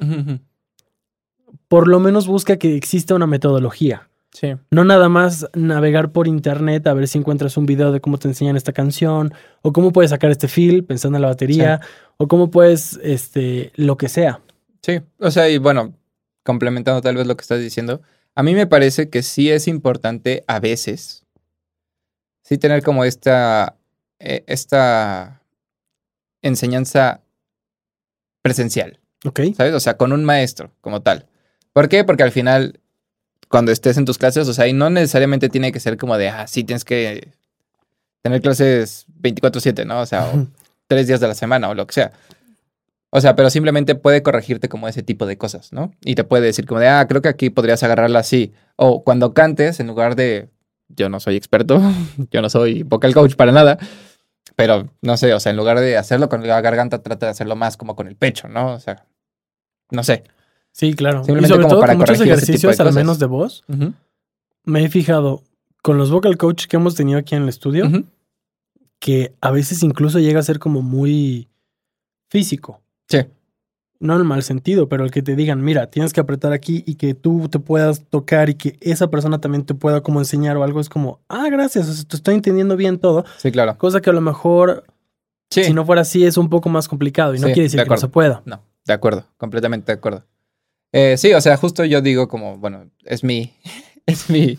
por 1.69 1.89
lo 1.89 2.01
menos 2.01 2.27
busca 2.27 2.57
que 2.57 2.77
exista 2.77 3.15
una 3.15 3.27
metodología. 3.27 4.09
Sí. 4.33 4.55
No 4.71 4.85
nada 4.85 5.09
más 5.09 5.49
navegar 5.55 6.13
por 6.13 6.29
internet 6.29 6.87
a 6.87 6.95
ver 6.95 7.09
si 7.09 7.19
encuentras 7.19 7.57
un 7.57 7.67
video 7.67 7.93
de 7.93 8.01
cómo 8.01 8.19
te 8.19 8.29
enseñan 8.29 8.57
esta 8.57 8.73
canción, 8.73 9.33
o 9.63 9.73
cómo 9.73 9.93
puedes 9.93 10.11
sacar 10.11 10.31
este 10.31 10.49
feel 10.49 10.85
pensando 10.85 11.17
en 11.17 11.23
la 11.23 11.29
batería, 11.29 11.81
o 12.19 12.29
cómo 12.29 12.51
puedes, 12.51 12.99
este, 13.03 13.73
lo 13.75 13.97
que 13.97 14.09
sea. 14.09 14.41
Sí, 14.83 15.01
o 15.19 15.31
sea, 15.31 15.49
y 15.49 15.59
bueno, 15.59 15.95
complementando 16.45 17.01
tal 17.01 17.17
vez 17.17 17.27
lo 17.27 17.37
que 17.37 17.43
estás 17.43 17.61
diciendo, 17.61 18.03
a 18.35 18.43
mí 18.43 18.55
me 18.55 18.67
parece 18.67 19.09
que 19.09 19.23
sí 19.23 19.51
es 19.51 19.67
importante 19.67 20.45
a 20.47 20.61
veces, 20.61 21.25
sí 22.43 22.59
tener 22.59 22.83
como 22.83 23.05
esta, 23.05 23.77
eh, 24.19 24.45
esta 24.47 25.43
enseñanza 26.43 27.23
presencial. 28.43 29.01
Ok. 29.25 29.41
¿Sabes? 29.57 29.75
O 29.75 29.81
sea, 29.81 29.97
con 29.97 30.13
un 30.13 30.25
maestro 30.25 30.73
como 30.81 31.03
tal. 31.03 31.27
¿Por 31.73 31.89
qué? 31.89 32.05
Porque 32.05 32.23
al 32.23 32.33
final 32.33 32.81
cuando 33.49 33.73
estés 33.73 33.97
en 33.97 34.05
tus 34.05 34.19
clases, 34.19 34.49
o 34.49 34.55
sea, 34.55 34.67
y 34.67 34.73
no 34.73 34.91
necesariamente 34.91 35.49
tiene 35.49 35.73
que 35.73 35.81
ser 35.81 35.97
como 35.97 36.17
de, 36.19 36.29
ah, 36.29 36.47
sí, 36.47 36.65
tienes 36.65 36.85
que 36.85 37.29
tener 38.23 38.41
clases 38.41 39.07
24/7, 39.21 39.87
¿no? 39.87 40.01
O 40.01 40.07
sea, 40.07 40.31
tres 40.87 41.07
días 41.07 41.21
de 41.21 41.29
la 41.29 41.35
semana 41.35 41.69
o 41.69 41.75
lo 41.75 41.87
que 41.87 41.95
sea. 41.95 42.13
O 43.11 43.21
sea, 43.21 43.35
pero 43.37 43.49
simplemente 43.49 43.95
puede 43.95 44.23
corregirte 44.23 44.69
como 44.69 44.87
ese 44.87 45.03
tipo 45.03 45.25
de 45.25 45.39
cosas, 45.39 45.73
¿no? 45.73 45.93
Y 46.05 46.15
te 46.15 46.25
puede 46.25 46.45
decir 46.45 46.67
como 46.67 46.81
de, 46.81 46.89
ah, 46.89 47.07
creo 47.09 47.23
que 47.23 47.29
aquí 47.29 47.49
podrías 47.49 47.83
agarrarla 47.83 48.19
así. 48.19 48.53
O 48.77 49.03
cuando 49.03 49.33
cantes, 49.33 49.81
en 49.81 49.87
lugar 49.87 50.15
de, 50.15 50.51
yo 50.89 51.09
no 51.09 51.19
soy 51.19 51.37
experto, 51.37 51.81
yo 52.31 52.43
no 52.43 52.51
soy 52.51 52.83
vocal 52.83 53.15
coach 53.15 53.35
para 53.35 53.53
nada, 53.53 53.79
pero 54.57 54.91
no 55.01 55.17
sé, 55.17 55.33
o 55.33 55.41
sea, 55.41 55.51
en 55.51 55.57
lugar 55.57 55.81
de 55.81 55.97
hacerlo 55.97 56.29
con 56.29 56.47
la 56.47 56.61
garganta, 56.61 57.03
trata 57.03 57.27
de 57.27 57.31
hacerlo 57.31 57.57
más 57.57 57.77
como 57.79 57.97
con 57.97 58.09
el 58.09 58.17
pecho, 58.17 58.49
¿no? 58.49 58.75
O 58.75 58.81
sea, 58.81 59.07
no 59.91 60.03
sé. 60.05 60.25
Sí, 60.79 60.95
claro. 60.95 61.23
y 61.27 61.47
sobre 61.47 61.67
todo 61.67 61.81
con 61.85 61.99
muchos 61.99 62.21
ejercicios, 62.21 62.79
al 62.79 62.95
menos 62.95 63.19
de 63.19 63.27
voz, 63.27 63.65
me 64.65 64.85
he 64.85 64.89
fijado 64.89 65.43
con 65.83 65.99
los 65.99 66.13
vocal 66.13 66.37
coach 66.37 66.67
que 66.67 66.77
hemos 66.77 66.95
tenido 66.95 67.19
aquí 67.19 67.35
en 67.35 67.43
el 67.43 67.49
estudio, 67.49 67.91
que 69.01 69.35
a 69.41 69.51
veces 69.51 69.83
incluso 69.83 70.21
llega 70.21 70.39
a 70.39 70.45
ser 70.45 70.61
como 70.61 70.81
muy 70.81 71.49
físico. 72.29 72.81
Sí. 73.09 73.27
No 73.99 74.15
en 74.15 74.21
el 74.21 74.25
mal 74.25 74.45
sentido, 74.45 74.89
pero 74.89 75.05
el 75.05 75.11
que 75.11 75.21
te 75.21 75.35
digan, 75.35 75.65
mira, 75.65 75.91
tienes 75.91 76.13
que 76.13 76.21
apretar 76.21 76.53
aquí 76.53 76.85
y 76.87 76.95
que 76.95 77.15
tú 77.15 77.49
te 77.49 77.59
puedas 77.59 78.05
tocar 78.09 78.49
y 78.49 78.55
que 78.55 78.77
esa 78.81 79.11
persona 79.11 79.41
también 79.41 79.65
te 79.65 79.75
pueda 79.75 80.01
como 80.03 80.21
enseñar 80.21 80.57
o 80.57 80.63
algo, 80.63 80.79
es 80.79 80.89
como, 80.89 81.19
ah, 81.29 81.49
gracias, 81.51 82.07
te 82.07 82.15
estoy 82.15 82.37
entendiendo 82.37 82.77
bien 82.77 83.01
todo. 83.01 83.25
Sí, 83.39 83.51
claro. 83.51 83.77
Cosa 83.79 84.01
que 84.01 84.11
a 84.11 84.13
lo 84.13 84.21
mejor, 84.21 84.85
si 85.51 85.73
no 85.73 85.85
fuera 85.85 86.03
así, 86.03 86.25
es 86.25 86.37
un 86.37 86.49
poco 86.49 86.69
más 86.69 86.87
complicado 86.87 87.35
y 87.35 87.41
no 87.41 87.47
quiere 87.47 87.63
decir 87.63 87.83
que 87.83 87.89
no 87.89 87.97
se 87.97 88.07
pueda. 88.07 88.43
No, 88.45 88.63
de 88.85 88.93
acuerdo, 88.93 89.27
completamente 89.39 89.91
de 89.91 89.99
acuerdo. 89.99 90.23
Eh, 90.93 91.17
sí, 91.17 91.33
o 91.35 91.41
sea, 91.41 91.57
justo 91.57 91.85
yo 91.85 92.01
digo 92.01 92.29
como, 92.29 92.57
bueno, 92.59 92.91
es 93.05 93.25
mi, 93.25 93.53
es 94.07 94.31
mi, 94.31 94.59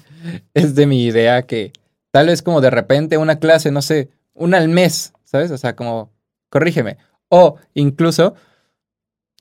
es 0.53 0.75
de 0.75 0.85
mi 0.85 1.05
idea 1.05 1.43
que 1.43 1.73
tal 2.11 2.27
vez 2.27 2.41
como 2.41 2.61
de 2.61 2.69
repente 2.69 3.17
una 3.17 3.39
clase, 3.39 3.71
no 3.71 3.81
sé, 3.81 4.09
una 4.33 4.57
al 4.57 4.69
mes, 4.69 5.13
¿sabes? 5.23 5.51
O 5.51 5.57
sea, 5.57 5.75
como, 5.75 6.11
corrígeme. 6.49 6.97
O 7.29 7.57
incluso 7.73 8.35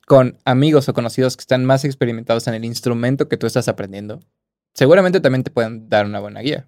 con 0.05 0.37
amigos 0.43 0.89
o 0.89 0.93
conocidos 0.93 1.37
que 1.37 1.41
están 1.41 1.65
más 1.65 1.85
experimentados 1.85 2.47
en 2.47 2.55
el 2.55 2.65
instrumento 2.65 3.27
que 3.27 3.37
tú 3.37 3.45
estás 3.45 3.67
aprendiendo, 3.67 4.19
seguramente 4.73 5.19
también 5.19 5.43
te 5.43 5.51
pueden 5.51 5.89
dar 5.89 6.05
una 6.05 6.19
buena 6.19 6.41
guía. 6.41 6.67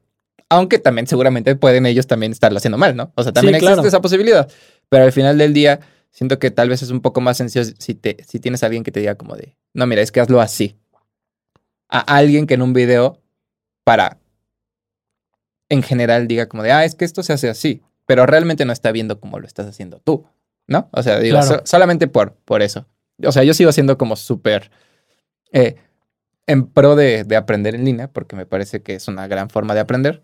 Aunque 0.50 0.80
también 0.80 1.08
seguramente 1.08 1.56
pueden 1.56 1.86
ellos 1.86 2.08
también 2.08 2.34
estarlo 2.34 2.58
haciendo 2.58 2.78
mal, 2.78 2.96
¿no? 2.96 3.12
O 3.16 3.24
sea, 3.24 3.32
también 3.32 3.56
existe 3.56 3.88
esa 3.88 4.02
posibilidad. 4.02 4.50
Pero 4.90 5.06
al 5.06 5.12
final 5.12 5.38
del 5.38 5.54
día, 5.54 5.80
siento 6.12 6.40
que 6.40 6.52
tal 6.52 6.70
vez 6.70 6.82
es 6.82 6.92
un 6.92 7.02
poco 7.02 7.22
más 7.22 7.38
sencillo 7.38 7.66
si, 7.80 7.96
te, 7.96 8.18
si 8.28 8.40
tienes 8.40 8.62
a 8.62 8.66
alguien 8.66 8.84
que 8.84 8.92
te 8.92 9.00
diga 9.00 9.16
como 9.16 9.36
de, 9.36 9.56
no, 9.74 9.88
mira, 9.88 10.02
es 10.02 10.12
que 10.12 10.20
hazlo 10.20 10.42
así. 10.42 10.78
A 11.90 12.00
alguien 12.00 12.48
que 12.48 12.54
en 12.54 12.62
un 12.62 12.74
video 12.74 13.22
para, 13.84 14.20
en 15.70 15.84
general, 15.84 16.28
diga 16.28 16.48
como 16.48 16.64
de, 16.64 16.72
ah, 16.72 16.86
es 16.86 16.96
que 16.96 17.06
esto 17.06 17.24
se 17.24 17.34
hace 17.34 17.50
así, 17.50 17.82
pero 18.06 18.26
realmente 18.26 18.66
no 18.66 18.74
está 18.74 18.92
viendo 18.92 19.20
cómo 19.20 19.40
lo 19.40 19.48
estás 19.48 19.68
haciendo 19.68 20.00
tú, 20.00 20.26
¿no? 20.68 20.90
O 20.92 21.04
sea, 21.04 21.20
digo, 21.20 21.40
solamente 21.66 22.08
por, 22.08 22.36
por 22.46 22.62
eso. 22.62 22.86
O 23.24 23.32
sea, 23.32 23.44
yo 23.44 23.54
sigo 23.54 23.72
siendo 23.72 23.98
como 23.98 24.16
súper 24.16 24.72
eh, 25.52 25.76
en 26.48 26.68
pro 26.68 26.96
de, 26.96 27.24
de 27.24 27.36
aprender 27.36 27.76
en 27.76 27.86
línea, 27.86 28.08
porque 28.08 28.36
me 28.36 28.46
parece 28.46 28.82
que 28.82 28.96
es 28.96 29.08
una 29.08 29.28
gran 29.28 29.50
forma 29.50 29.74
de 29.74 29.82
aprender, 29.82 30.24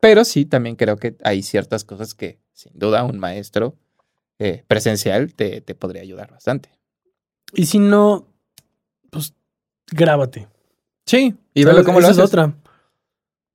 pero 0.00 0.24
sí, 0.24 0.46
también 0.46 0.76
creo 0.76 0.96
que 0.96 1.16
hay 1.22 1.42
ciertas 1.42 1.84
cosas 1.84 2.14
que, 2.14 2.40
sin 2.52 2.72
duda, 2.74 3.04
un 3.04 3.18
maestro 3.18 3.76
eh, 4.40 4.64
presencial 4.66 5.34
te, 5.34 5.60
te, 5.60 5.76
podría 5.76 6.02
ayudar 6.02 6.32
bastante. 6.32 6.70
Y 7.54 7.66
si 7.66 7.78
no, 7.78 8.26
pues 9.12 9.34
grábate. 9.90 10.48
Sí, 11.06 11.34
y 11.54 11.64
ve 11.64 11.84
cómo 11.84 12.00
lo 12.00 12.06
haces. 12.06 12.18
es 12.18 12.24
otra. 12.24 12.54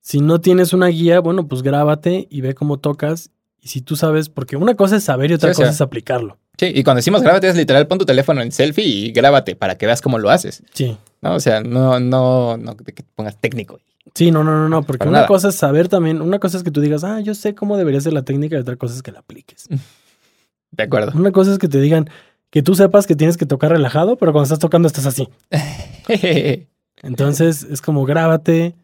Si 0.00 0.20
no 0.20 0.40
tienes 0.40 0.72
una 0.72 0.86
guía, 0.86 1.20
bueno, 1.20 1.48
pues 1.48 1.62
grábate 1.62 2.26
y 2.30 2.40
ve 2.40 2.54
cómo 2.54 2.78
tocas. 2.78 3.30
Y 3.60 3.68
si 3.68 3.82
tú 3.82 3.96
sabes, 3.96 4.28
porque 4.28 4.56
una 4.56 4.74
cosa 4.74 4.96
es 4.96 5.04
saber 5.04 5.30
y 5.30 5.34
otra 5.34 5.52
cosa 5.52 5.68
es 5.68 5.80
aplicarlo. 5.80 6.38
Sí, 6.58 6.72
y 6.74 6.82
cuando 6.82 6.98
decimos 6.98 7.22
grábate 7.22 7.48
es 7.48 7.56
literal 7.56 7.86
pon 7.86 7.98
tu 7.98 8.04
teléfono 8.04 8.40
en 8.40 8.50
selfie 8.50 8.84
y 8.84 9.12
grábate 9.12 9.54
para 9.54 9.76
que 9.76 9.86
veas 9.86 10.00
cómo 10.00 10.18
lo 10.18 10.30
haces. 10.30 10.62
Sí. 10.72 10.96
¿No? 11.20 11.34
O 11.34 11.40
sea, 11.40 11.60
no, 11.60 12.00
no, 12.00 12.56
no 12.56 12.76
que 12.76 12.92
te 12.92 13.04
pongas 13.14 13.36
técnico. 13.36 13.80
Sí, 14.14 14.30
no, 14.30 14.42
no, 14.44 14.56
no, 14.56 14.68
no, 14.68 14.82
porque 14.82 15.08
una 15.08 15.26
cosa 15.26 15.48
es 15.48 15.56
saber 15.56 15.88
también, 15.88 16.22
una 16.22 16.38
cosa 16.38 16.56
es 16.56 16.64
que 16.64 16.70
tú 16.70 16.80
digas, 16.80 17.04
ah, 17.04 17.20
yo 17.20 17.34
sé 17.34 17.54
cómo 17.54 17.76
debería 17.76 18.00
ser 18.00 18.12
la 18.12 18.22
técnica 18.22 18.56
y 18.56 18.60
otra 18.60 18.76
cosa 18.76 18.94
es 18.94 19.02
que 19.02 19.12
la 19.12 19.20
apliques. 19.20 19.68
De 20.70 20.82
acuerdo. 20.84 21.12
Una 21.14 21.32
cosa 21.32 21.52
es 21.52 21.58
que 21.58 21.68
te 21.68 21.80
digan 21.80 22.08
que 22.50 22.62
tú 22.62 22.74
sepas 22.74 23.06
que 23.06 23.16
tienes 23.16 23.36
que 23.36 23.46
tocar 23.46 23.70
relajado, 23.70 24.16
pero 24.16 24.32
cuando 24.32 24.44
estás 24.44 24.58
tocando 24.58 24.88
estás 24.88 25.06
así. 25.06 25.28
Entonces 27.02 27.64
es 27.64 27.82
como 27.82 28.04
grábate, 28.04 28.74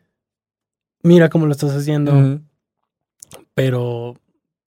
mira 1.02 1.28
cómo 1.28 1.46
lo 1.46 1.52
estás 1.52 1.72
haciendo. 1.74 2.40
Pero 3.54 4.14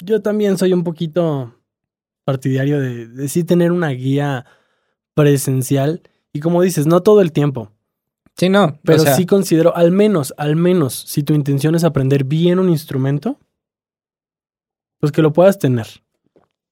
yo 0.03 0.21
también 0.21 0.57
soy 0.57 0.73
un 0.73 0.83
poquito 0.83 1.53
partidario 2.23 2.79
de, 2.79 3.07
de 3.07 3.29
sí 3.29 3.43
tener 3.43 3.71
una 3.71 3.89
guía 3.89 4.45
presencial. 5.13 6.01
Y 6.33 6.39
como 6.39 6.62
dices, 6.62 6.88
no 6.88 7.01
todo 7.01 7.21
el 7.21 7.31
tiempo. 7.31 7.71
Sí, 8.38 8.49
no. 8.49 8.79
Pero 8.83 8.99
sí 9.15 9.25
considero, 9.25 9.75
al 9.75 9.91
menos, 9.91 10.33
al 10.38 10.55
menos, 10.55 10.93
si 10.93 11.23
tu 11.23 11.33
intención 11.33 11.73
es 11.73 11.83
aprender 11.83 12.23
bien 12.23 12.60
un 12.60 12.69
instrumento, 12.69 13.39
pues 14.99 15.12
que 15.12 15.23
lo 15.23 15.33
puedas 15.33 15.57
tener. 15.57 15.88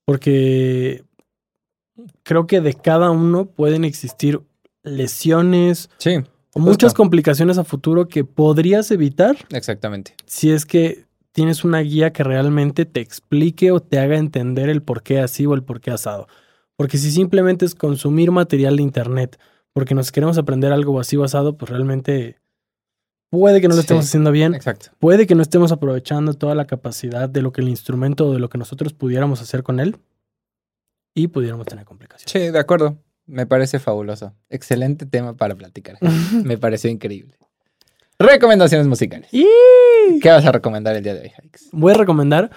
Porque 0.06 1.04
creo 2.24 2.48
que 2.48 2.62
de 2.62 2.74
cada 2.74 3.12
uno 3.12 3.46
pueden 3.46 3.86
existir 3.86 4.42
lesiones 4.84 5.90
sí, 5.98 6.18
o 6.54 6.60
muchas 6.60 6.94
complicaciones 6.94 7.58
a 7.58 7.64
futuro 7.64 8.08
que 8.08 8.24
podrías 8.24 8.92
evitar. 8.92 9.36
Exactamente. 9.50 10.16
Si 10.26 10.52
es 10.52 10.66
que 10.66 11.06
tienes 11.32 11.64
una 11.64 11.80
guía 11.80 12.14
que 12.14 12.24
realmente 12.24 12.86
te 12.86 13.02
explique 13.02 13.72
o 13.72 13.82
te 13.82 14.00
haga 14.00 14.18
entender 14.18 14.70
el 14.70 14.82
por 14.82 15.04
qué 15.04 15.20
así 15.20 15.46
o 15.46 15.54
el 15.54 15.64
por 15.64 15.82
qué 15.82 15.92
asado. 15.92 16.28
Porque 16.78 16.98
si 16.98 17.12
simplemente 17.12 17.66
es 17.66 17.76
consumir 17.76 18.32
material 18.32 18.78
de 18.78 18.84
internet 18.84 19.40
porque 19.74 19.96
nos 19.96 20.14
queremos 20.14 20.38
aprender 20.38 20.72
algo 20.72 20.98
así 21.02 21.18
basado, 21.18 21.58
pues 21.58 21.70
realmente 21.70 22.40
puede 23.30 23.60
que 23.60 23.68
no 23.68 23.76
lo 23.76 23.82
estemos 23.82 24.06
haciendo 24.06 24.32
bien. 24.32 24.56
Exacto. 24.56 24.92
Puede 25.00 25.28
que 25.28 25.36
no 25.36 25.42
estemos 25.42 25.74
aprovechando 25.74 26.34
toda 26.34 26.56
la 26.56 26.66
capacidad 26.66 27.28
de 27.28 27.42
lo 27.42 27.52
que 27.52 27.60
el 27.60 27.68
instrumento 27.68 28.28
o 28.28 28.34
de 28.34 28.40
lo 28.40 28.48
que 28.50 28.58
nosotros 28.58 28.94
pudiéramos 28.94 29.42
hacer 29.42 29.64
con 29.64 29.82
él 29.82 29.98
y 31.16 31.28
pudiéramos 31.30 31.66
tener 31.66 31.86
complicaciones. 31.86 32.32
Sí, 32.32 32.52
de 32.52 32.60
acuerdo. 32.60 33.00
Me 33.26 33.48
parece 33.48 33.80
fabuloso. 33.80 34.36
Excelente 34.50 35.08
tema 35.08 35.36
para 35.36 35.56
platicar. 35.56 35.98
Me 36.44 36.60
pareció 36.60 36.92
increíble. 36.92 37.36
Recomendaciones 38.20 38.86
musicales. 38.86 39.30
¿Qué 39.32 40.30
vas 40.30 40.46
a 40.46 40.52
recomendar 40.52 40.96
el 40.96 41.04
día 41.04 41.16
de 41.16 41.22
hoy, 41.22 41.32
Hikes? 41.42 41.70
Voy 41.72 41.94
a 41.94 41.98
recomendar 41.98 42.52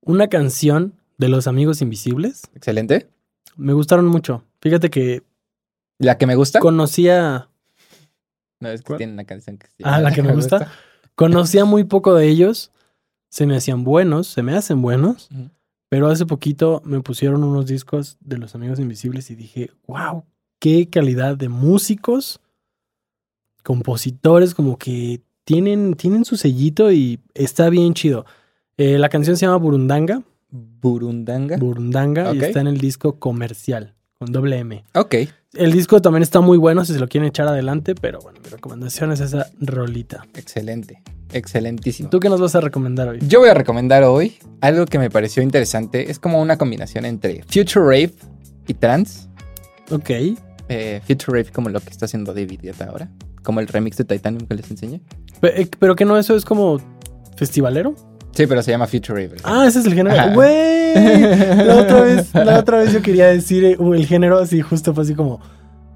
una 0.00 0.28
canción 0.28 0.94
de 1.16 1.28
Los 1.28 1.46
Amigos 1.46 1.80
Invisibles. 1.80 2.42
Excelente. 2.56 3.08
Me 3.56 3.72
gustaron 3.72 4.06
mucho. 4.06 4.42
Fíjate 4.60 4.90
que 4.90 5.22
¿La 6.00 6.16
que 6.16 6.26
me 6.26 6.34
gusta? 6.34 6.60
Conocía. 6.60 7.50
No, 8.58 8.70
es 8.70 8.82
que 8.82 8.94
tiene 8.94 9.12
una 9.12 9.24
canción 9.24 9.58
que 9.58 9.66
sí. 9.66 9.82
Ah, 9.84 10.00
la 10.00 10.12
que 10.12 10.22
me 10.22 10.34
gusta. 10.34 10.72
Conocía 11.14 11.66
muy 11.66 11.84
poco 11.84 12.14
de 12.14 12.26
ellos. 12.26 12.72
Se 13.28 13.46
me 13.46 13.54
hacían 13.54 13.84
buenos, 13.84 14.26
se 14.26 14.42
me 14.42 14.56
hacen 14.56 14.80
buenos. 14.80 15.28
Pero 15.90 16.06
hace 16.06 16.24
poquito 16.24 16.80
me 16.84 17.00
pusieron 17.00 17.42
unos 17.42 17.66
discos 17.66 18.16
de 18.20 18.38
los 18.38 18.54
Amigos 18.54 18.78
Invisibles 18.78 19.28
y 19.30 19.34
dije, 19.34 19.72
wow, 19.88 20.24
qué 20.60 20.88
calidad 20.88 21.36
de 21.36 21.48
músicos. 21.48 22.40
compositores 23.64 24.54
como 24.54 24.78
que 24.78 25.20
tienen, 25.44 25.94
tienen 25.94 26.24
su 26.24 26.36
sellito 26.36 26.92
y 26.92 27.18
está 27.34 27.68
bien 27.70 27.92
chido. 27.94 28.24
Eh, 28.76 28.98
la 28.98 29.08
canción 29.08 29.36
se 29.36 29.46
llama 29.46 29.58
Burundanga. 29.58 30.22
Burundanga. 30.48 31.56
Burundanga 31.56 32.34
y 32.34 32.38
está 32.38 32.60
en 32.60 32.68
el 32.68 32.78
disco 32.78 33.18
comercial, 33.18 33.96
con 34.20 34.32
doble 34.32 34.58
M. 34.58 34.84
Ok. 34.94 35.14
El 35.54 35.72
disco 35.72 36.02
también 36.02 36.22
está 36.22 36.42
muy 36.42 36.58
bueno 36.58 36.84
si 36.84 36.92
se 36.92 37.00
lo 37.00 37.08
quieren 37.08 37.28
echar 37.28 37.48
adelante, 37.48 37.94
pero 37.94 38.20
bueno, 38.20 38.38
mi 38.44 38.50
recomendación 38.50 39.12
es 39.12 39.20
esa 39.20 39.50
rolita. 39.58 40.26
Excelente, 40.34 41.02
excelentísimo. 41.32 42.10
¿Tú 42.10 42.20
qué 42.20 42.28
nos 42.28 42.38
vas 42.38 42.54
a 42.54 42.60
recomendar 42.60 43.08
hoy? 43.08 43.18
Yo 43.26 43.40
voy 43.40 43.48
a 43.48 43.54
recomendar 43.54 44.04
hoy 44.04 44.36
algo 44.60 44.84
que 44.84 44.98
me 44.98 45.08
pareció 45.08 45.42
interesante. 45.42 46.10
Es 46.10 46.18
como 46.18 46.42
una 46.42 46.58
combinación 46.58 47.06
entre 47.06 47.42
Future 47.44 47.80
Rave 47.82 48.12
y 48.68 48.74
Trance. 48.74 49.26
Ok. 49.90 50.10
Eh, 50.68 51.00
Future 51.06 51.38
Rave 51.38 51.50
como 51.50 51.70
lo 51.70 51.80
que 51.80 51.88
está 51.88 52.04
haciendo 52.04 52.34
David 52.34 52.60
Guetta 52.60 52.84
ahora. 52.90 53.10
Como 53.42 53.60
el 53.60 53.68
remix 53.68 53.96
de 53.96 54.04
Titanium 54.04 54.46
que 54.46 54.54
les 54.54 54.70
enseñé. 54.70 55.00
Eh, 55.40 55.66
pero, 55.78 55.96
que 55.96 56.04
no, 56.04 56.18
eso 56.18 56.36
es 56.36 56.44
como 56.44 56.78
festivalero. 57.36 57.94
Sí, 58.32 58.46
pero 58.46 58.62
se 58.62 58.70
llama 58.70 58.86
Future 58.86 59.26
Rave. 59.26 59.36
Ah, 59.42 59.66
ese 59.66 59.80
es 59.80 59.86
el 59.86 59.94
género. 59.94 60.32
Güey. 60.34 60.94
La 61.66 61.76
otra 61.76 62.00
vez, 62.02 62.34
la 62.34 62.58
otra 62.58 62.78
vez 62.78 62.92
yo 62.92 63.02
quería 63.02 63.26
decir 63.26 63.64
eh, 63.64 63.76
el 63.78 64.06
género 64.06 64.38
así, 64.38 64.60
justo 64.60 64.94
fue 64.94 65.04
así 65.04 65.14
como. 65.14 65.40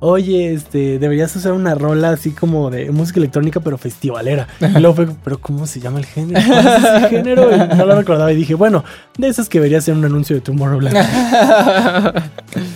Oye, 0.00 0.52
este, 0.52 0.98
deberías 0.98 1.34
usar 1.34 1.52
una 1.52 1.74
rola 1.74 2.10
así 2.10 2.32
como 2.32 2.68
de 2.68 2.90
música 2.90 3.20
electrónica, 3.20 3.60
pero 3.60 3.78
festivalera. 3.78 4.48
Y 4.60 4.80
luego 4.80 4.94
fue, 4.94 5.08
pero 5.24 5.38
¿cómo 5.38 5.66
se 5.66 5.80
llama 5.80 5.98
el 5.98 6.04
género? 6.04 6.42
¿Cuál 6.46 6.66
es 6.66 6.84
ese 6.84 7.08
género? 7.08 7.54
Y 7.54 7.76
no 7.76 7.86
lo 7.86 7.96
recordaba 7.96 8.30
y 8.30 8.36
dije, 8.36 8.54
bueno, 8.54 8.84
de 9.16 9.28
esas 9.28 9.48
que 9.48 9.58
debería 9.58 9.80
ser 9.80 9.94
un 9.94 10.04
anuncio 10.04 10.36
de 10.36 10.42
Tomorrowland. 10.42 10.94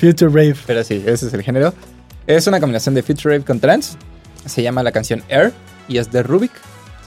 Future 0.00 0.30
Rave. 0.30 0.56
Pero 0.66 0.82
sí, 0.84 1.02
ese 1.04 1.26
es 1.26 1.34
el 1.34 1.42
género. 1.42 1.74
Es 2.26 2.46
una 2.46 2.60
combinación 2.60 2.94
de 2.94 3.02
Future 3.02 3.34
Rave 3.34 3.44
con 3.44 3.60
trance. 3.60 3.98
Se 4.46 4.62
llama 4.62 4.82
la 4.82 4.92
canción 4.92 5.22
Air 5.28 5.52
y 5.86 5.98
es 5.98 6.10
de 6.10 6.22
Rubik. 6.22 6.52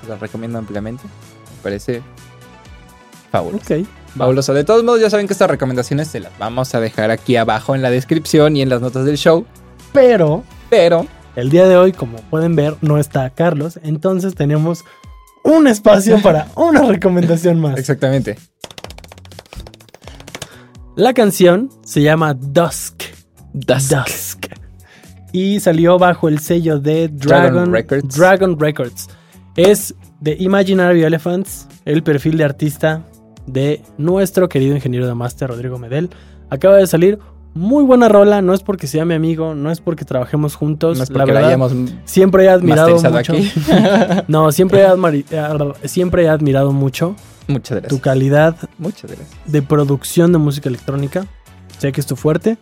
Se 0.01 0.07
la 0.07 0.17
recomiendo 0.17 0.59
ampliamente. 0.59 1.03
Me 1.03 1.63
parece 1.63 2.03
fabuloso. 3.31 3.63
Ok. 3.63 3.85
Fabuloso. 4.15 4.53
De 4.53 4.63
todos 4.63 4.83
modos, 4.83 4.99
ya 4.99 5.09
saben 5.09 5.27
que 5.27 5.33
estas 5.33 5.49
recomendaciones 5.49 6.07
se 6.07 6.19
las 6.19 6.37
vamos 6.37 6.75
a 6.75 6.79
dejar 6.79 7.11
aquí 7.11 7.37
abajo 7.37 7.75
en 7.75 7.81
la 7.81 7.89
descripción 7.89 8.55
y 8.57 8.61
en 8.61 8.69
las 8.69 8.81
notas 8.81 9.05
del 9.05 9.17
show. 9.17 9.45
Pero, 9.93 10.43
pero, 10.69 11.05
el 11.35 11.49
día 11.49 11.67
de 11.67 11.77
hoy, 11.77 11.93
como 11.93 12.17
pueden 12.29 12.55
ver, 12.55 12.75
no 12.81 12.97
está 12.97 13.29
Carlos. 13.29 13.79
Entonces 13.83 14.35
tenemos 14.35 14.83
un 15.43 15.67
espacio 15.67 16.21
para 16.21 16.47
una 16.55 16.83
recomendación 16.83 17.59
más. 17.59 17.77
Exactamente. 17.77 18.37
La 20.95 21.13
canción 21.13 21.69
se 21.85 22.01
llama 22.01 22.33
Dusk. 22.33 23.03
Dusk. 23.53 24.47
Y 25.31 25.61
salió 25.61 25.97
bajo 25.97 26.27
el 26.27 26.39
sello 26.39 26.79
de 26.79 27.07
Dragon, 27.07 27.71
Records. 27.71 28.17
Dragon 28.17 28.59
Records. 28.59 29.09
Es 29.55 29.95
de 30.19 30.35
Imaginary 30.37 31.03
Elephants, 31.03 31.67
el 31.85 32.03
perfil 32.03 32.37
de 32.37 32.43
artista 32.43 33.05
de 33.45 33.81
nuestro 33.97 34.49
querido 34.49 34.75
ingeniero 34.75 35.07
de 35.07 35.13
máster 35.13 35.49
Rodrigo 35.49 35.77
Medel. 35.77 36.09
Acaba 36.49 36.77
de 36.77 36.87
salir 36.87 37.19
muy 37.53 37.83
buena 37.83 38.07
rola, 38.07 38.41
no 38.41 38.53
es 38.53 38.63
porque 38.63 38.87
sea 38.87 39.03
mi 39.05 39.13
amigo, 39.13 39.55
no 39.55 39.71
es 39.71 39.81
porque 39.81 40.05
trabajemos 40.05 40.55
juntos. 40.55 40.97
No 40.97 41.03
es 41.03 41.09
porque 41.09 41.33
la, 41.33 41.47
hayamos 41.47 41.73
siempre 42.05 42.45
he 42.45 42.49
admirado 42.49 42.97
mucho. 43.01 43.33
no, 44.27 44.51
siempre 44.51 44.85
he, 44.85 45.87
siempre 45.87 46.23
he 46.23 46.29
admirado 46.29 46.71
mucho. 46.71 47.15
Muchas 47.47 47.79
gracias. 47.79 47.89
Tu 47.89 47.99
calidad 47.99 48.55
Muchas 48.77 49.11
gracias. 49.11 49.29
de 49.45 49.61
producción 49.61 50.31
de 50.31 50.37
música 50.37 50.69
electrónica. 50.69 51.25
Sé 51.77 51.91
que 51.91 51.99
es 51.99 52.07
tu 52.07 52.15
fuerte. 52.15 52.57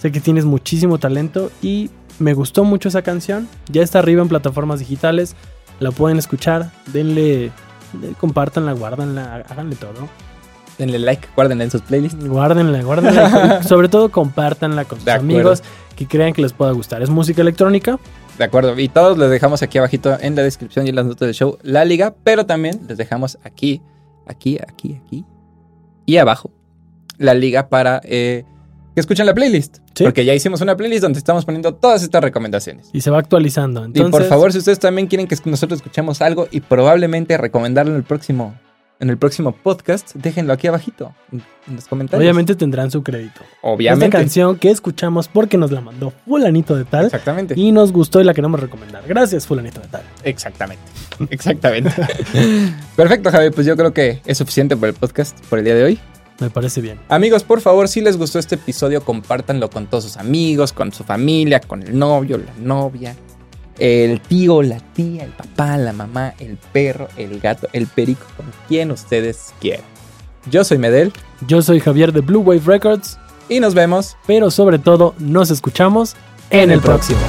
Sé 0.00 0.10
que 0.10 0.20
tienes 0.20 0.44
muchísimo 0.44 0.98
talento 0.98 1.50
y 1.62 1.90
me 2.18 2.34
gustó 2.34 2.64
mucho 2.64 2.88
esa 2.88 3.02
canción. 3.02 3.48
Ya 3.70 3.82
está 3.82 3.98
arriba 3.98 4.22
en 4.22 4.28
plataformas 4.28 4.80
digitales. 4.80 5.36
La 5.78 5.90
pueden 5.90 6.18
escuchar. 6.18 6.72
Denle, 6.92 7.52
compártanla, 8.18 8.72
guárdanla, 8.72 9.44
háganle 9.48 9.76
todo. 9.76 10.08
Denle 10.78 10.98
like, 10.98 11.28
guárdenla 11.36 11.64
en 11.64 11.70
sus 11.70 11.82
playlists. 11.82 12.26
Guárdenla, 12.26 12.82
guárdenla. 12.82 13.62
sobre 13.68 13.88
todo 13.88 14.10
compártanla 14.10 14.84
con 14.86 14.98
sus 14.98 15.08
amigos 15.08 15.62
que 15.96 16.06
crean 16.06 16.32
que 16.32 16.42
les 16.42 16.52
pueda 16.52 16.72
gustar. 16.72 17.02
Es 17.02 17.10
música 17.10 17.42
electrónica. 17.42 17.98
De 18.38 18.44
acuerdo. 18.44 18.78
Y 18.78 18.88
todos 18.88 19.18
les 19.18 19.28
dejamos 19.30 19.62
aquí 19.62 19.76
abajito 19.76 20.16
en 20.18 20.34
la 20.34 20.42
descripción 20.42 20.86
y 20.86 20.90
en 20.90 20.96
las 20.96 21.04
notas 21.04 21.26
del 21.26 21.34
show 21.34 21.58
la 21.62 21.84
liga. 21.84 22.14
Pero 22.24 22.46
también 22.46 22.80
les 22.88 22.96
dejamos 22.96 23.38
aquí, 23.44 23.82
aquí, 24.26 24.58
aquí, 24.66 24.98
aquí 25.04 25.24
y 26.10 26.16
abajo 26.16 26.50
la 27.18 27.34
liga 27.34 27.68
para 27.68 28.00
eh, 28.02 28.44
que 28.94 29.00
escuchen 29.00 29.26
la 29.26 29.34
playlist. 29.34 29.78
Porque 29.98 30.24
ya 30.24 30.34
hicimos 30.34 30.60
una 30.60 30.76
playlist 30.76 31.02
donde 31.02 31.18
estamos 31.18 31.44
poniendo 31.44 31.74
todas 31.74 32.02
estas 32.02 32.22
recomendaciones. 32.22 32.88
Y 32.92 33.00
se 33.00 33.10
va 33.10 33.18
actualizando. 33.18 33.86
Y 33.92 34.02
por 34.04 34.24
favor, 34.24 34.52
si 34.52 34.58
ustedes 34.58 34.78
también 34.78 35.06
quieren 35.06 35.26
que 35.26 35.36
nosotros 35.44 35.78
escuchemos 35.78 36.22
algo 36.22 36.48
y 36.50 36.60
probablemente 36.60 37.36
recomendarlo 37.36 37.92
en 37.92 37.98
el 37.98 38.04
próximo 38.04 38.54
en 39.00 39.08
el 39.08 39.16
próximo 39.16 39.52
podcast, 39.52 40.14
déjenlo 40.14 40.52
aquí 40.52 40.66
abajito 40.66 41.14
en 41.32 41.42
los 41.74 41.86
comentarios. 41.86 42.22
Obviamente 42.22 42.54
tendrán 42.54 42.90
su 42.90 43.02
crédito. 43.02 43.40
Obviamente. 43.62 44.04
Esta 44.04 44.18
canción 44.18 44.58
que 44.58 44.70
escuchamos 44.70 45.26
porque 45.26 45.56
nos 45.56 45.70
la 45.70 45.80
mandó 45.80 46.12
fulanito 46.26 46.76
de 46.76 46.84
tal. 46.84 47.06
Exactamente. 47.06 47.54
Y 47.56 47.72
nos 47.72 47.92
gustó 47.92 48.20
y 48.20 48.24
la 48.24 48.34
queremos 48.34 48.60
recomendar. 48.60 49.02
Gracias, 49.08 49.46
fulanito 49.46 49.80
de 49.80 49.88
tal. 49.88 50.02
Exactamente. 50.22 50.82
Exactamente. 51.30 51.90
Perfecto, 52.96 53.30
Javi. 53.30 53.50
Pues 53.50 53.66
yo 53.66 53.74
creo 53.74 53.94
que 53.94 54.20
es 54.26 54.36
suficiente 54.36 54.76
por 54.76 54.90
el 54.90 54.94
podcast 54.94 55.38
por 55.46 55.58
el 55.58 55.64
día 55.64 55.74
de 55.74 55.84
hoy. 55.84 56.00
Me 56.40 56.50
parece 56.50 56.80
bien. 56.80 56.98
Amigos, 57.08 57.44
por 57.44 57.60
favor, 57.60 57.86
si 57.86 58.00
les 58.00 58.16
gustó 58.16 58.38
este 58.38 58.56
episodio, 58.56 59.04
compártanlo 59.04 59.70
con 59.70 59.86
todos 59.86 60.04
sus 60.04 60.16
amigos, 60.16 60.72
con 60.72 60.92
su 60.92 61.04
familia, 61.04 61.60
con 61.60 61.82
el 61.82 61.98
novio, 61.98 62.38
la 62.38 62.54
novia, 62.58 63.14
el 63.78 64.20
tío, 64.20 64.62
la 64.62 64.80
tía, 64.94 65.24
el 65.24 65.30
papá, 65.30 65.76
la 65.76 65.92
mamá, 65.92 66.34
el 66.38 66.56
perro, 66.72 67.08
el 67.16 67.40
gato, 67.40 67.68
el 67.72 67.86
perico, 67.86 68.26
con 68.36 68.46
quien 68.68 68.90
ustedes 68.90 69.54
quieran. 69.60 69.84
Yo 70.50 70.64
soy 70.64 70.78
Medel. 70.78 71.12
Yo 71.46 71.62
soy 71.62 71.80
Javier 71.80 72.12
de 72.12 72.20
Blue 72.20 72.40
Wave 72.40 72.62
Records. 72.64 73.18
Y 73.48 73.60
nos 73.60 73.74
vemos. 73.74 74.16
Pero 74.26 74.50
sobre 74.50 74.78
todo, 74.78 75.14
nos 75.18 75.50
escuchamos 75.50 76.16
en, 76.50 76.70
el 76.70 76.80
próximo. 76.80 77.20